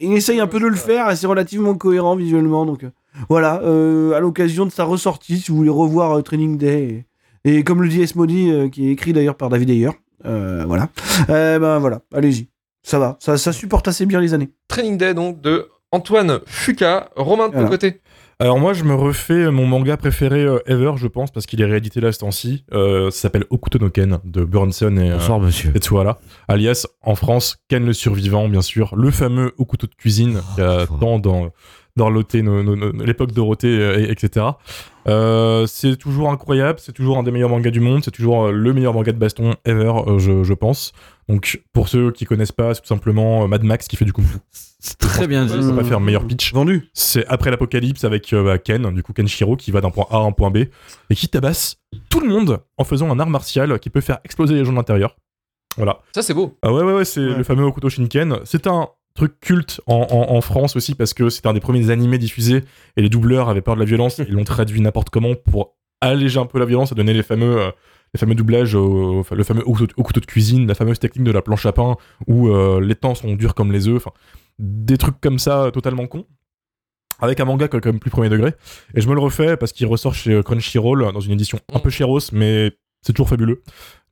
Il 0.00 0.12
essaye 0.12 0.38
un 0.38 0.46
peu 0.46 0.60
de 0.60 0.66
le 0.66 0.76
faire 0.76 1.10
et 1.10 1.16
c'est 1.16 1.26
relativement 1.26 1.74
cohérent 1.74 2.14
visuellement, 2.14 2.64
donc 2.64 2.84
euh, 2.84 2.90
voilà, 3.28 3.60
euh, 3.64 4.12
à 4.12 4.20
l'occasion 4.20 4.64
de 4.64 4.70
sa 4.70 4.84
ressortie, 4.84 5.38
si 5.38 5.50
vous 5.50 5.56
voulez 5.56 5.70
revoir 5.70 6.18
euh, 6.18 6.22
Training 6.22 6.56
Day, 6.56 7.04
et, 7.44 7.56
et 7.56 7.64
comme 7.64 7.82
le 7.82 7.88
dit 7.88 8.00
Esmodi, 8.02 8.50
euh, 8.50 8.68
qui 8.68 8.88
est 8.88 8.92
écrit 8.92 9.12
d'ailleurs 9.12 9.34
par 9.34 9.48
David 9.48 9.70
Ayer, 9.70 9.90
euh, 10.24 10.64
voilà, 10.68 10.88
Eh 11.24 11.58
ben 11.58 11.78
voilà, 11.80 12.00
allez-y, 12.14 12.46
ça 12.84 13.00
va, 13.00 13.16
ça, 13.18 13.36
ça 13.38 13.52
supporte 13.52 13.88
assez 13.88 14.06
bien 14.06 14.20
les 14.20 14.34
années. 14.34 14.50
Training 14.68 14.96
Day, 14.96 15.14
donc, 15.14 15.40
de 15.40 15.68
Antoine 15.90 16.38
Fuca. 16.46 17.08
Romain, 17.16 17.48
de 17.48 17.54
ton 17.54 17.66
côté 17.68 18.00
Alors 18.40 18.60
moi, 18.60 18.72
je 18.72 18.84
me 18.84 18.94
refais 18.94 19.50
mon 19.50 19.66
manga 19.66 19.96
préféré 19.96 20.44
euh, 20.44 20.60
ever, 20.66 20.92
je 20.96 21.08
pense, 21.08 21.32
parce 21.32 21.44
qu'il 21.44 21.60
est 21.60 21.64
réédité 21.64 22.00
là 22.00 22.12
ce 22.12 22.20
temps-ci. 22.20 22.64
Euh, 22.72 23.10
ça 23.10 23.22
s'appelle 23.22 23.44
Okuto 23.50 23.80
no 23.80 23.90
Ken 23.90 24.20
de 24.22 24.44
Burnson 24.44 24.96
et 24.96 25.10
euh, 25.10 25.14
Bonsoir, 25.14 25.40
monsieur. 25.40 25.72
Tetsuhara, 25.72 26.20
alias 26.46 26.86
en 27.02 27.16
France 27.16 27.56
Ken 27.66 27.84
le 27.84 27.92
survivant, 27.92 28.48
bien 28.48 28.62
sûr, 28.62 28.94
le 28.94 29.10
fameux 29.10 29.54
Okuto 29.58 29.88
de 29.88 29.94
cuisine 29.96 30.40
qui 30.54 30.60
a 30.60 30.86
Oh, 30.88 30.96
tant 31.00 31.18
dans 31.18 31.50
No- 32.74 32.92
l'époque 33.04 33.32
Dorothée, 33.32 33.68
euh, 33.78 33.98
et- 33.98 34.10
etc. 34.10 34.46
Euh, 35.06 35.66
c'est 35.66 35.96
toujours 35.96 36.30
incroyable, 36.30 36.78
c'est 36.80 36.92
toujours 36.92 37.18
un 37.18 37.22
des 37.22 37.30
meilleurs 37.30 37.48
mangas 37.48 37.70
du 37.70 37.80
monde, 37.80 38.04
c'est 38.04 38.10
toujours 38.10 38.46
euh, 38.46 38.52
le 38.52 38.72
meilleur 38.72 38.92
manga 38.94 39.12
de 39.12 39.18
baston 39.18 39.54
ever, 39.64 39.92
euh, 40.06 40.18
je, 40.18 40.44
je 40.44 40.52
pense. 40.54 40.92
Donc 41.28 41.62
pour 41.72 41.88
ceux 41.88 42.10
qui 42.12 42.24
connaissent 42.26 42.52
pas, 42.52 42.74
c'est 42.74 42.80
tout 42.82 42.86
simplement 42.88 43.44
euh, 43.44 43.46
Mad 43.46 43.62
Max 43.62 43.88
qui 43.88 43.96
fait 43.96 44.04
du 44.04 44.12
kung 44.12 44.24
fu. 44.24 44.38
C'est 44.80 44.98
très 44.98 45.26
bien 45.26 45.44
dit. 45.46 45.54
peux 45.58 45.74
pas 45.76 45.82
faire 45.84 46.00
meilleur 46.00 46.24
pitch. 46.26 46.52
Vendu. 46.52 46.88
C'est 46.94 47.26
après 47.26 47.50
l'apocalypse 47.50 48.04
avec 48.04 48.32
euh, 48.32 48.44
bah, 48.44 48.58
Ken, 48.58 48.94
du 48.94 49.02
coup 49.02 49.12
Kenshiro, 49.12 49.56
qui 49.56 49.70
va 49.72 49.80
d'un 49.80 49.90
point 49.90 50.06
A 50.10 50.18
à 50.18 50.20
un 50.20 50.32
point 50.32 50.50
B, 50.50 50.58
et 51.10 51.14
qui 51.14 51.28
tabasse 51.28 51.76
tout 52.10 52.20
le 52.20 52.28
monde 52.28 52.60
en 52.76 52.84
faisant 52.84 53.10
un 53.10 53.18
art 53.18 53.30
martial 53.30 53.78
qui 53.80 53.90
peut 53.90 54.00
faire 54.00 54.18
exploser 54.24 54.54
les 54.54 54.64
gens 54.64 54.72
de 54.72 54.76
l'intérieur. 54.76 55.16
Voilà. 55.76 55.98
Ça, 56.14 56.22
c'est 56.22 56.34
beau. 56.34 56.56
Ah 56.62 56.72
ouais, 56.72 56.82
ouais, 56.82 56.92
ouais, 56.92 57.04
c'est 57.04 57.20
Ouais. 57.20 57.36
le 57.36 57.44
fameux 57.44 57.62
Okuto 57.64 57.88
Shinken. 57.88 58.38
C'est 58.44 58.66
un 58.66 58.88
truc 59.18 59.38
culte 59.40 59.80
en, 59.86 60.06
en- 60.10 60.34
en 60.36 60.40
France 60.40 60.76
aussi 60.76 60.94
parce 60.94 61.12
que 61.12 61.28
c'était 61.28 61.48
un 61.48 61.52
des 61.52 61.60
premiers 61.60 61.90
animés 61.90 62.18
diffusés 62.18 62.64
et 62.96 63.02
les 63.02 63.08
doubleurs 63.10 63.48
avaient 63.48 63.60
peur 63.60 63.74
de 63.74 63.80
la 63.80 63.86
violence. 63.86 64.18
Ils 64.28 64.32
l'ont 64.34 64.44
traduit 64.44 64.80
n'importe 64.80 65.10
comment 65.10 65.34
pour 65.34 65.76
alléger 66.00 66.38
un 66.40 66.46
peu 66.46 66.58
la 66.58 66.64
violence 66.64 66.92
et 66.92 66.94
donner 66.94 67.12
les 67.12 67.22
fameux, 67.22 67.60
euh, 67.60 67.70
les 68.14 68.18
fameux 68.20 68.34
doublages, 68.34 68.74
au, 68.74 69.18
enfin, 69.20 69.34
le 69.36 69.44
fameux 69.44 69.62
au, 69.68 69.76
au 69.96 70.02
couteau 70.02 70.20
de 70.20 70.26
cuisine, 70.26 70.66
la 70.66 70.74
fameuse 70.74 70.98
technique 70.98 71.24
de 71.24 71.32
la 71.32 71.42
planche 71.42 71.66
à 71.66 71.72
pain 71.72 71.96
où 72.26 72.48
euh, 72.48 72.80
les 72.80 72.94
temps 72.94 73.14
sont 73.14 73.34
durs 73.34 73.54
comme 73.54 73.72
les 73.72 73.88
œufs. 73.88 73.96
Enfin, 73.96 74.12
des 74.58 74.96
trucs 74.96 75.20
comme 75.20 75.38
ça 75.38 75.64
euh, 75.64 75.70
totalement 75.70 76.06
cons. 76.06 76.24
Avec 77.20 77.40
un 77.40 77.44
manga 77.46 77.66
quand 77.66 77.84
même 77.84 77.98
plus 77.98 78.10
premier 78.12 78.28
degré. 78.28 78.52
Et 78.94 79.00
je 79.00 79.08
me 79.08 79.14
le 79.14 79.20
refais 79.20 79.56
parce 79.56 79.72
qu'il 79.72 79.86
ressort 79.88 80.14
chez 80.14 80.40
Crunchyroll 80.44 81.12
dans 81.12 81.18
une 81.20 81.32
édition 81.32 81.58
un 81.74 81.80
peu 81.80 81.90
chéros, 81.90 82.20
mais 82.32 82.70
c'est 83.02 83.12
toujours 83.12 83.28
fabuleux. 83.28 83.62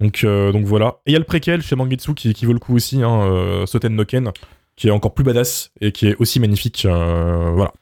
Donc, 0.00 0.24
euh, 0.24 0.50
donc 0.50 0.64
voilà. 0.64 0.98
Et 1.06 1.10
il 1.10 1.12
y 1.12 1.16
a 1.16 1.20
le 1.20 1.24
préquel 1.24 1.62
chez 1.62 1.76
Mangetsu 1.76 2.14
qui, 2.14 2.34
qui 2.34 2.46
vaut 2.46 2.52
le 2.52 2.58
coup 2.58 2.74
aussi, 2.74 3.02
hein, 3.04 3.20
euh, 3.30 3.64
Soten 3.66 3.94
no 3.94 4.04
Ken, 4.04 4.32
qui 4.76 4.88
est 4.88 4.90
encore 4.90 5.14
plus 5.14 5.24
badass 5.24 5.70
et 5.80 5.92
qui 5.92 6.08
est 6.08 6.16
aussi 6.18 6.38
magnifique. 6.40 6.84
euh, 6.86 7.50
voilà. 7.54 7.72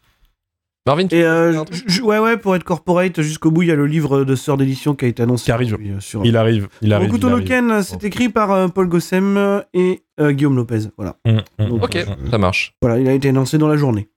Marvin, 0.86 1.06
tu 1.06 1.16
Et 1.16 1.22
veux 1.22 1.26
euh, 1.28 1.64
ouais, 2.02 2.18
ouais, 2.18 2.36
pour 2.36 2.54
être 2.56 2.62
corporate 2.64 3.22
jusqu'au 3.22 3.50
bout, 3.50 3.62
il 3.62 3.68
y 3.68 3.72
a 3.72 3.74
le 3.74 3.86
livre 3.86 4.24
de 4.24 4.34
sœur 4.34 4.58
d'édition 4.58 4.94
qui 4.94 5.06
a 5.06 5.08
été 5.08 5.22
annoncé. 5.22 5.44
Qui 5.46 5.52
arrive. 5.52 5.74
euh, 5.80 5.98
sur... 6.00 6.26
Il 6.26 6.36
arrive, 6.36 6.68
il 6.82 6.92
arrive. 6.92 7.08
Hokuto 7.08 7.28
il 7.28 7.36
no. 7.36 7.42
Ken, 7.42 7.82
c'est 7.82 8.04
écrit 8.04 8.28
par 8.28 8.52
euh, 8.52 8.68
Paul 8.68 8.88
Gossem 8.88 9.62
et 9.72 10.02
euh, 10.20 10.32
Guillaume 10.32 10.56
Lopez. 10.56 10.80
Voilà. 10.98 11.16
Hum, 11.24 11.40
hum, 11.58 11.68
Donc, 11.70 11.84
Ok, 11.84 12.04
ça 12.30 12.36
marche. 12.36 12.74
voilà, 12.82 12.98
il 13.00 13.08
a 13.08 13.12
été 13.14 13.30
annoncé 13.30 13.56
dans 13.56 13.68
la 13.68 13.78
journée. 13.78 14.10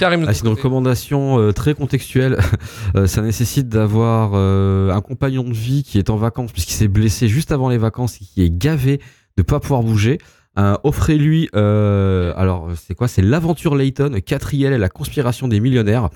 Karim, 0.00 0.24
Ah, 0.26 0.32
c'est 0.32 0.42
une 0.44 0.48
recommandation 0.52 1.38
euh, 1.38 1.52
très 1.52 1.74
contextuelle. 1.74 2.38
Euh, 2.96 3.06
ça 3.06 3.20
nécessite 3.20 3.68
d'avoir 3.68 4.30
euh, 4.34 4.90
un 4.90 5.00
compagnon 5.02 5.42
de 5.42 5.52
vie 5.52 5.82
qui 5.82 5.98
est 5.98 6.08
en 6.08 6.16
vacances 6.16 6.50
puisqu'il 6.52 6.72
s'est 6.74 6.88
blessé 6.88 7.28
juste 7.28 7.52
avant 7.52 7.68
les 7.68 7.76
vacances 7.78 8.16
et 8.16 8.24
qui 8.24 8.42
est 8.42 8.48
gavé 8.50 9.00
de 9.36 9.42
pas 9.42 9.60
pouvoir 9.60 9.82
bouger. 9.82 10.16
Euh, 10.58 10.76
Offrez-lui, 10.84 11.48
euh, 11.54 12.32
alors 12.36 12.68
c'est 12.76 12.94
quoi? 12.94 13.08
C'est 13.08 13.22
l'aventure 13.22 13.74
Layton, 13.76 14.12
4IL 14.26 14.72
et 14.72 14.78
la 14.78 14.88
conspiration 14.88 15.48
des 15.48 15.60
millionnaires. 15.60 16.08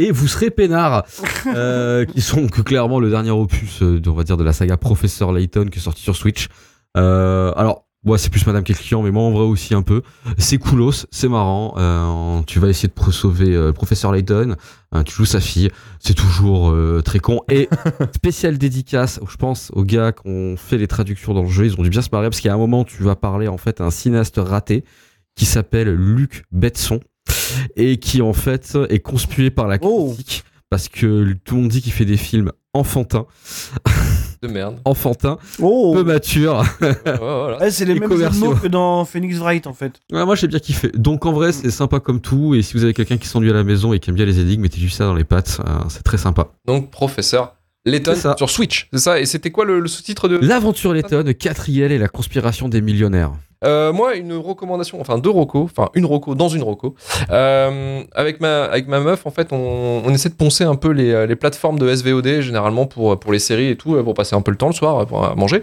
Et 0.00 0.10
vous 0.10 0.26
serez 0.26 0.50
peinard, 0.50 1.04
euh, 1.54 2.04
qui 2.04 2.20
sont 2.20 2.46
clairement 2.48 2.98
le 2.98 3.10
dernier 3.10 3.30
opus, 3.30 3.82
euh, 3.82 4.00
de- 4.00 4.10
on 4.10 4.14
va 4.14 4.24
dire, 4.24 4.36
de 4.36 4.44
la 4.44 4.52
saga 4.52 4.76
Professeur 4.76 5.32
Layton 5.32 5.66
qui 5.70 5.78
est 5.78 5.82
sorti 5.82 6.02
sur 6.02 6.16
Switch. 6.16 6.48
Euh, 6.96 7.52
alors, 7.56 7.83
moi 8.04 8.18
c'est 8.18 8.30
plus 8.30 8.46
Madame 8.46 8.62
qui 8.62 8.72
est 8.72 8.74
client, 8.74 9.02
mais 9.02 9.10
moi 9.10 9.22
en 9.22 9.30
vrai 9.30 9.44
aussi 9.44 9.74
un 9.74 9.82
peu. 9.82 10.02
C'est 10.38 10.58
coolos, 10.58 11.06
c'est 11.10 11.28
marrant. 11.28 11.74
Euh, 11.78 12.42
tu 12.46 12.58
vas 12.58 12.68
essayer 12.68 12.88
de 12.88 13.10
sauver 13.10 13.54
euh, 13.54 13.66
le 13.68 13.72
Professeur 13.72 14.12
Layton, 14.12 14.56
hein, 14.92 15.02
tu 15.04 15.14
joues 15.14 15.24
sa 15.24 15.40
fille, 15.40 15.70
c'est 15.98 16.14
toujours 16.14 16.70
euh, 16.70 17.02
très 17.04 17.18
con. 17.18 17.40
Et 17.50 17.68
spécial 18.14 18.58
dédicace, 18.58 19.20
je 19.28 19.36
pense, 19.36 19.70
aux 19.74 19.84
gars 19.84 20.12
qui 20.12 20.28
ont 20.28 20.56
fait 20.56 20.78
les 20.78 20.86
traductions 20.86 21.34
dans 21.34 21.42
le 21.42 21.48
jeu, 21.48 21.66
ils 21.66 21.78
ont 21.78 21.82
dû 21.82 21.90
bien 21.90 22.02
se 22.02 22.10
marrer 22.12 22.28
parce 22.28 22.40
qu'il 22.40 22.48
y 22.48 22.52
a 22.52 22.54
un 22.54 22.58
moment, 22.58 22.84
tu 22.84 23.02
vas 23.02 23.16
parler 23.16 23.48
en 23.48 23.58
fait 23.58 23.80
à 23.80 23.84
un 23.84 23.90
cinéaste 23.90 24.36
raté 24.38 24.84
qui 25.34 25.46
s'appelle 25.46 25.92
Luc 25.94 26.44
Betson 26.52 27.00
et 27.76 27.98
qui 27.98 28.22
en 28.22 28.32
fait 28.32 28.76
est 28.90 29.00
conspué 29.00 29.50
par 29.50 29.66
la 29.66 29.78
Oh. 29.80 30.12
critique 30.14 30.44
parce 30.70 30.88
que 30.88 31.32
tout 31.44 31.54
le 31.56 31.62
monde 31.62 31.70
dit 31.70 31.82
qu'il 31.82 31.92
fait 31.92 32.04
des 32.04 32.16
films 32.16 32.50
enfantins, 32.72 33.26
De 34.42 34.48
merde. 34.48 34.76
enfantins, 34.84 35.38
Oh 35.60 35.92
peu 35.94 36.02
voilà. 37.04 37.58
Ouais, 37.58 37.70
C'est 37.70 37.84
les 37.84 37.98
mêmes 37.98 38.10
mots 38.38 38.54
que 38.54 38.66
dans 38.68 39.04
Phoenix 39.04 39.38
Wright 39.38 39.66
en 39.66 39.72
fait. 39.72 39.92
Ouais, 40.12 40.24
moi 40.24 40.34
j'ai 40.34 40.46
bien 40.48 40.58
kiffé. 40.58 40.90
Donc 40.94 41.26
en 41.26 41.32
vrai, 41.32 41.52
c'est 41.52 41.70
sympa 41.70 42.00
comme 42.00 42.20
tout. 42.20 42.54
Et 42.54 42.62
si 42.62 42.74
vous 42.74 42.84
avez 42.84 42.94
quelqu'un 42.94 43.16
qui 43.16 43.28
s'ennuie 43.28 43.50
à 43.50 43.54
la 43.54 43.64
maison 43.64 43.92
et 43.92 43.98
qui 44.00 44.10
aime 44.10 44.16
bien 44.16 44.26
les 44.26 44.40
énigmes, 44.40 44.62
mettez 44.62 44.80
juste 44.80 44.96
ça 44.98 45.04
dans 45.04 45.14
les 45.14 45.24
pattes. 45.24 45.60
euh, 45.66 45.80
c'est 45.88 46.02
très 46.02 46.18
sympa. 46.18 46.48
Donc, 46.66 46.90
professeur 46.90 47.54
Ça. 48.14 48.34
sur 48.38 48.48
Switch, 48.48 48.88
c'est 48.92 48.98
ça 48.98 49.20
Et 49.20 49.26
c'était 49.26 49.50
quoi 49.50 49.66
le, 49.66 49.78
le 49.80 49.88
sous-titre 49.88 50.28
de. 50.28 50.38
L'aventure 50.38 50.94
Letton, 50.94 51.24
4IL 51.24 51.90
et 51.90 51.98
la 51.98 52.08
conspiration 52.08 52.68
des 52.68 52.80
millionnaires. 52.80 53.32
Euh, 53.64 53.92
moi, 53.92 54.14
une 54.14 54.34
recommandation, 54.34 55.00
enfin 55.00 55.18
deux 55.18 55.30
rocos, 55.30 55.64
enfin 55.64 55.88
une 55.94 56.04
roco 56.04 56.34
dans 56.34 56.48
une 56.48 56.62
roco. 56.62 56.94
Euh, 57.30 58.02
avec, 58.14 58.40
ma, 58.40 58.64
avec 58.64 58.88
ma 58.88 59.00
meuf, 59.00 59.26
en 59.26 59.30
fait, 59.30 59.52
on, 59.52 60.02
on 60.04 60.10
essaie 60.10 60.28
de 60.28 60.34
poncer 60.34 60.64
un 60.64 60.74
peu 60.74 60.90
les, 60.90 61.12
euh, 61.12 61.26
les 61.26 61.36
plateformes 61.36 61.78
de 61.78 61.94
SVOD, 61.94 62.40
généralement 62.40 62.86
pour, 62.86 63.18
pour 63.18 63.32
les 63.32 63.38
séries 63.38 63.68
et 63.68 63.76
tout, 63.76 64.02
pour 64.02 64.14
passer 64.14 64.36
un 64.36 64.42
peu 64.42 64.50
le 64.50 64.56
temps 64.58 64.68
le 64.68 64.74
soir, 64.74 65.06
pour 65.06 65.34
manger. 65.36 65.62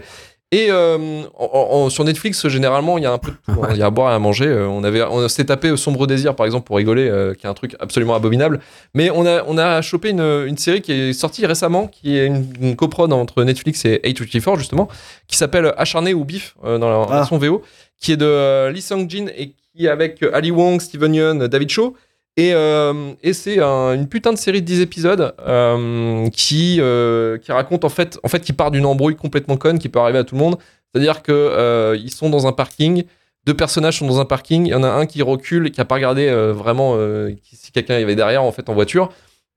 Et 0.54 0.68
euh, 0.70 0.98
en- 1.40 1.46
en- 1.86 1.90
sur 1.90 2.04
Netflix, 2.04 2.46
généralement, 2.50 2.98
il 2.98 3.06
y 3.06 3.08
a 3.08 3.12
un 3.14 3.18
peu 3.18 3.32
de 3.32 3.38
tout. 3.54 3.64
hein. 3.64 3.70
Il 3.72 3.78
y 3.78 3.82
a 3.82 3.86
à 3.86 3.90
boire 3.90 4.12
et 4.12 4.16
à 4.16 4.20
manger. 4.20 4.48
Euh, 4.48 4.68
On, 4.68 4.84
avait, 4.84 5.02
on 5.02 5.26
s'était 5.30 5.46
tapé 5.46 5.76
Sombre 5.78 6.08
Désir, 6.08 6.36
par 6.36 6.46
exemple, 6.46 6.66
pour 6.68 6.76
rigoler, 6.76 7.08
euh, 7.08 7.34
qui 7.34 7.46
est 7.46 7.50
un 7.50 7.54
truc 7.54 7.76
absolument 7.80 8.16
abominable. 8.16 8.60
Mais 8.94 9.10
on 9.12 9.26
a, 9.26 9.44
on 9.48 9.58
a 9.58 9.82
chopé 9.82 10.10
une, 10.10 10.20
une 10.22 10.58
série 10.58 10.82
qui 10.82 10.92
est 10.92 11.14
sortie 11.14 11.46
récemment, 11.46 11.88
qui 11.88 12.18
est 12.18 12.26
une, 12.28 12.46
une 12.62 12.76
coprode 12.76 13.14
entre 13.14 13.44
Netflix 13.46 13.86
et 13.86 14.02
A24, 14.04 14.58
justement, 14.58 14.90
qui 15.28 15.38
s'appelle 15.38 15.74
Acharné 15.78 16.14
ou 16.14 16.26
Bif, 16.26 16.56
euh, 16.66 16.78
dans 16.78 16.90
la 16.90 17.06
Ah. 17.10 17.16
version 17.20 17.38
VO, 17.38 17.62
qui 18.00 18.12
est 18.12 18.18
de 18.18 18.68
Lee 18.70 18.82
Sung-jin 18.82 19.28
et 19.38 19.54
qui 19.74 19.86
est 19.86 19.90
avec 19.90 20.22
Ali 20.34 20.52
Wong, 20.52 20.82
Steven 20.82 21.14
Yeun, 21.16 21.48
David 21.48 21.70
Cho. 21.70 21.96
Et, 22.38 22.54
euh, 22.54 23.14
et 23.24 23.34
c'est 23.34 23.60
un- 23.60 23.94
une 23.94 24.08
putain 24.08 24.32
de 24.32 24.38
série 24.38 24.62
de 24.62 24.66
10 24.66 24.80
épisodes 24.82 25.34
euh, 25.46 26.28
qui, 26.30 26.78
euh, 26.80 27.38
qui 27.38 27.52
raconte 27.52 27.84
en 27.84 27.90
fait, 27.90 28.20
en 28.24 28.30
fait 28.30 28.40
qui 28.40 28.54
part 28.54 28.72
d'une 28.72 28.86
embrouille 28.86 29.16
complètement 29.18 29.58
conne 29.58 29.80
qui 29.80 29.90
peut 29.90 30.00
arriver 30.00 30.20
à 30.20 30.24
tout 30.24 30.36
le 30.36 30.40
monde. 30.42 30.56
C'est-à-dire 30.94 31.22
que 31.24 31.96
ils 32.02 32.12
sont 32.12 32.30
dans 32.30 32.48
un 32.48 32.54
parking, 32.54 33.04
deux 33.46 33.54
personnages 33.54 34.00
sont 34.00 34.08
dans 34.08 34.20
un 34.20 34.26
parking, 34.26 34.66
il 34.66 34.70
y 34.72 34.74
en 34.76 34.84
a 34.84 34.90
un 34.90 35.06
qui 35.06 35.22
recule 35.22 35.72
qui 35.72 35.82
a 35.82 35.86
pas 35.86 35.96
regardé 35.96 36.30
vraiment 36.54 36.98
si 37.44 37.72
quelqu'un 37.72 38.00
y 38.00 38.04
avait 38.04 38.16
derrière 38.16 38.44
en 38.44 38.52
fait 38.52 38.68
en 38.70 38.74
voiture, 38.74 39.10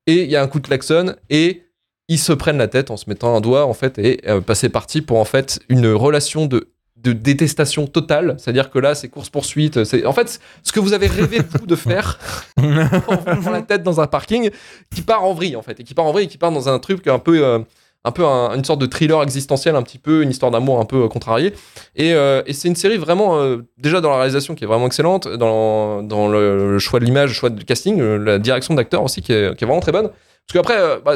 et 0.06 0.22
il 0.24 0.30
y 0.30 0.36
a 0.36 0.42
un 0.42 0.46
coup 0.48 0.60
de 0.60 0.66
klaxon 0.66 1.14
et 1.30 1.62
ils 2.08 2.18
se 2.18 2.32
prennent 2.32 2.58
la 2.58 2.68
tête 2.68 2.90
en 2.90 2.96
se 2.96 3.08
mettant 3.08 3.34
un 3.36 3.40
doigt 3.40 3.66
en 3.66 3.72
fait 3.74 3.98
et 3.98 4.20
passer 4.46 4.68
parti 4.68 5.00
pour 5.00 5.18
en 5.18 5.24
fait 5.24 5.60
une 5.68 5.88
relation 5.92 6.46
de 6.46 6.68
de 7.04 7.12
détestation 7.12 7.86
totale, 7.86 8.34
c'est-à-dire 8.38 8.70
que 8.70 8.78
là 8.80 8.94
c'est 8.94 9.08
course 9.08 9.28
poursuite, 9.30 9.84
c'est 9.84 10.04
en 10.06 10.12
fait 10.12 10.40
ce 10.62 10.72
que 10.72 10.80
vous 10.80 10.92
avez 10.94 11.06
rêvé 11.06 11.38
vous 11.60 11.66
de 11.66 11.76
faire 11.76 12.18
en 12.56 13.34
vous 13.40 13.50
la 13.52 13.62
tête 13.62 13.82
dans 13.82 14.00
un 14.00 14.06
parking 14.06 14.50
qui 14.94 15.02
part 15.02 15.22
en 15.24 15.34
vrille 15.34 15.54
en 15.56 15.62
fait 15.62 15.78
et 15.80 15.84
qui 15.84 15.94
part 15.94 16.06
en 16.06 16.12
vrille 16.12 16.24
et 16.24 16.28
qui 16.28 16.38
part 16.38 16.50
dans 16.50 16.68
un 16.68 16.78
truc 16.78 17.06
un 17.06 17.18
peu 17.18 17.44
euh, 17.44 17.58
un 18.06 18.10
peu 18.10 18.24
un- 18.26 18.54
une 18.54 18.64
sorte 18.64 18.80
de 18.80 18.86
thriller 18.86 19.22
existentiel 19.22 19.76
un 19.76 19.82
petit 19.82 19.98
peu 19.98 20.22
une 20.22 20.30
histoire 20.30 20.50
d'amour 20.50 20.78
un 20.80 20.84
peu 20.84 21.04
euh, 21.04 21.08
contrariée. 21.08 21.54
Et, 21.96 22.12
euh, 22.14 22.42
et 22.46 22.52
c'est 22.52 22.68
une 22.68 22.76
série 22.76 22.98
vraiment 22.98 23.38
euh, 23.38 23.58
déjà 23.78 24.00
dans 24.02 24.10
la 24.10 24.16
réalisation 24.16 24.54
qui 24.54 24.64
est 24.64 24.66
vraiment 24.66 24.86
excellente 24.86 25.26
dans, 25.28 26.02
dans 26.02 26.28
le, 26.28 26.72
le 26.72 26.78
choix 26.78 27.00
de 27.00 27.04
l'image 27.06 27.30
le 27.30 27.34
choix 27.34 27.50
du 27.50 27.64
casting 27.64 28.00
la 28.02 28.38
direction 28.38 28.74
d'acteur 28.74 29.02
aussi 29.04 29.22
qui 29.22 29.32
est, 29.32 29.56
qui 29.56 29.64
est 29.64 29.66
vraiment 29.66 29.80
très 29.80 29.92
bonne. 29.92 30.08
Parce 30.46 30.52
qu'après 30.66 31.00
bah, 31.02 31.14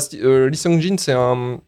Lee 0.49 0.57
Sung-jin 0.57 0.97
c'est 0.99 1.13
un 1.13 1.61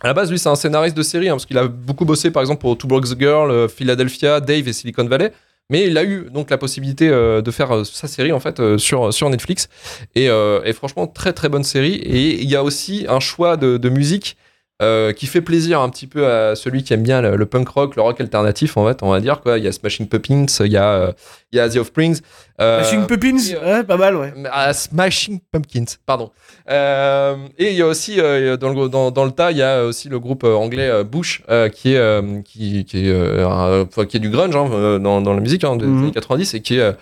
à 0.00 0.06
la 0.06 0.14
base, 0.14 0.30
lui, 0.30 0.38
c'est 0.38 0.48
un 0.48 0.54
scénariste 0.54 0.96
de 0.96 1.02
série, 1.02 1.28
hein, 1.28 1.32
parce 1.32 1.46
qu'il 1.46 1.58
a 1.58 1.66
beaucoup 1.66 2.04
bossé, 2.04 2.30
par 2.30 2.42
exemple, 2.42 2.60
pour 2.60 2.78
Two 2.78 2.86
Broke 2.88 3.06
Girl, 3.18 3.50
euh, 3.50 3.68
Philadelphia, 3.68 4.40
Dave 4.40 4.68
et 4.68 4.72
Silicon 4.72 5.04
Valley. 5.04 5.32
Mais 5.70 5.86
il 5.86 5.98
a 5.98 6.04
eu 6.04 6.28
donc 6.32 6.50
la 6.50 6.56
possibilité 6.56 7.08
euh, 7.08 7.42
de 7.42 7.50
faire 7.50 7.72
euh, 7.72 7.84
sa 7.84 8.08
série, 8.08 8.32
en 8.32 8.40
fait, 8.40 8.78
sur, 8.78 9.12
sur 9.12 9.28
Netflix. 9.28 9.68
Et, 10.14 10.26
et 10.26 10.72
franchement, 10.72 11.06
très 11.06 11.32
très 11.32 11.48
bonne 11.48 11.64
série. 11.64 11.94
Et 11.94 12.40
il 12.40 12.48
y 12.48 12.56
a 12.56 12.62
aussi 12.62 13.06
un 13.08 13.20
choix 13.20 13.56
de 13.56 13.88
musique 13.88 14.36
euh, 14.80 15.12
qui 15.12 15.26
fait 15.26 15.40
plaisir 15.40 15.80
un 15.80 15.88
petit 15.88 16.06
peu 16.06 16.26
à 16.30 16.54
celui 16.54 16.84
qui 16.84 16.94
aime 16.94 17.02
bien 17.02 17.20
le, 17.20 17.34
le 17.36 17.46
punk 17.46 17.68
rock, 17.68 17.96
le 17.96 18.02
rock 18.02 18.20
alternatif, 18.20 18.76
en 18.76 18.86
fait, 18.86 19.02
on 19.02 19.10
va 19.10 19.20
dire. 19.20 19.40
Quoi. 19.40 19.58
Il 19.58 19.64
y 19.64 19.66
a 19.68 19.72
Smashing 19.72 20.06
Pumpkins, 20.08 20.46
il 20.60 20.70
y 20.72 20.76
a, 20.76 20.88
euh, 20.92 21.12
il 21.52 21.56
y 21.56 21.60
a 21.60 21.68
The 21.68 21.76
Offsprings. 21.78 22.20
Euh, 22.60 22.78
Machine 22.80 23.06
Pumpkins 23.06 23.54
euh, 23.54 23.78
Ouais, 23.78 23.84
pas 23.84 23.96
mal, 23.96 24.16
ouais. 24.16 24.32
ah, 24.52 24.72
Smashing 24.72 25.40
Pumpkins, 25.52 25.96
pardon. 26.06 26.30
Euh, 26.70 27.36
et 27.58 27.70
il 27.72 27.76
y 27.76 27.82
a 27.82 27.86
aussi, 27.86 28.16
dans, 28.16 28.22
le, 28.72 28.88
dans, 28.88 29.10
dans 29.10 29.24
le 29.24 29.30
tas, 29.32 29.50
il 29.50 29.58
y 29.58 29.62
a 29.62 29.84
aussi 29.84 30.08
le 30.08 30.20
groupe 30.20 30.44
anglais 30.44 31.02
Bush, 31.04 31.42
qui, 31.74 31.94
est, 31.94 32.42
qui, 32.44 32.84
qui, 32.84 33.08
est, 33.08 34.06
qui 34.08 34.16
est 34.16 34.20
du 34.20 34.30
grunge 34.30 34.54
hein, 34.56 34.98
dans, 35.00 35.20
dans 35.20 35.34
la 35.34 35.40
musique 35.40 35.64
hein, 35.64 35.76
des 35.76 35.86
Mhm. 35.86 36.02
années 36.04 36.12
90 36.12 36.54
et 36.54 36.60
qui 36.60 36.78
est. 36.78 36.94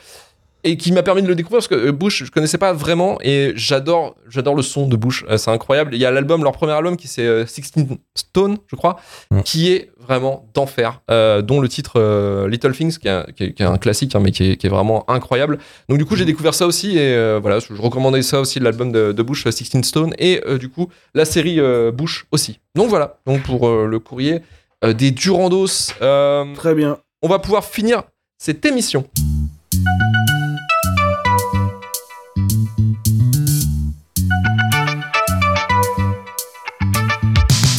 et 0.67 0.77
qui 0.77 0.93
m'a 0.93 1.03
permis 1.03 1.23
de 1.23 1.29
le 1.29 1.35
découvrir 1.35 1.59
parce 1.59 1.69
que 1.69 1.75
euh, 1.75 1.93
Bush, 1.93 2.25
je 2.25 2.31
connaissais 2.31 2.59
pas 2.59 2.73
vraiment 2.73 3.19
et 3.23 3.53
j'adore, 3.57 4.17
j'adore 4.29 4.55
le 4.55 4.63
son 4.63 4.87
de 4.89 4.97
Bush. 4.97 5.25
Euh, 5.31 5.37
c'est 5.39 5.51
incroyable. 5.51 5.95
Il 5.95 6.01
y 6.01 6.05
a 6.05 6.11
l'album, 6.11 6.43
leur 6.43 6.53
premier 6.53 6.73
album 6.73 6.97
qui 6.97 7.09
c'est 7.09 7.25
euh, 7.27 7.47
16 7.47 7.73
Stone, 8.15 8.59
je 8.67 8.77
crois, 8.77 8.97
Ouais. 9.31 9.43
qui 9.45 9.73
est 9.73 9.91
vraiment 9.99 10.49
d'enfer, 10.55 11.01
euh, 11.11 11.41
dont 11.43 11.61
le 11.61 11.69
titre 11.69 11.95
euh, 11.97 12.49
Little 12.49 12.73
Things, 12.73 12.99
qui 12.99 13.09
est, 13.09 13.11
un- 13.11 13.25
qui 13.35 13.45
est- 13.45 13.53
qui 13.55 13.63
est 13.63 13.67
un 13.67 13.79
classique, 13.79 14.15
hein, 14.15 14.21
mais 14.23 14.31
qui 14.33 14.51
est, 14.53 14.57
qui 14.57 14.67
est 14.67 14.71
vraiment 14.71 15.09
incroyable. 15.11 15.59
Donc 15.89 15.99
du 15.99 16.05
coup, 16.05 16.17
j'ai 16.17 16.25
découvert 16.25 16.55
ça 16.55 16.67
aussi 16.67 16.97
et 16.99 17.15
euh, 17.15 17.39
voilà, 17.41 17.59
je, 17.61 17.73
recommandais 17.75 18.23
ça 18.23 18.41
aussi 18.41 18.61
l'album 18.61 18.93
de, 18.93 19.13
de 19.13 19.23
Bush, 19.23 19.45
16 19.49 19.83
Stone, 19.83 20.15
et 20.19 20.43
euh, 20.47 20.59
du 20.59 20.69
coup 20.69 20.89
la 21.15 21.25
série 21.25 21.61
euh, 21.61 21.91
Bush 21.93 22.27
aussi. 22.33 22.59
Donc 22.75 22.89
voilà. 22.89 23.19
Donc 23.27 23.43
pour 23.43 23.69
euh, 23.69 23.87
le 23.87 23.99
courrier 23.99 24.41
euh, 24.85 24.93
des 24.93 25.11
Durandos, 25.11 25.93
euh, 26.03 26.45
Très 26.55 26.75
bien. 26.75 26.99
on 27.23 27.29
va 27.29 27.39
pouvoir 27.39 27.65
finir 27.65 28.03
cette 28.39 28.65
émission. 28.67 29.07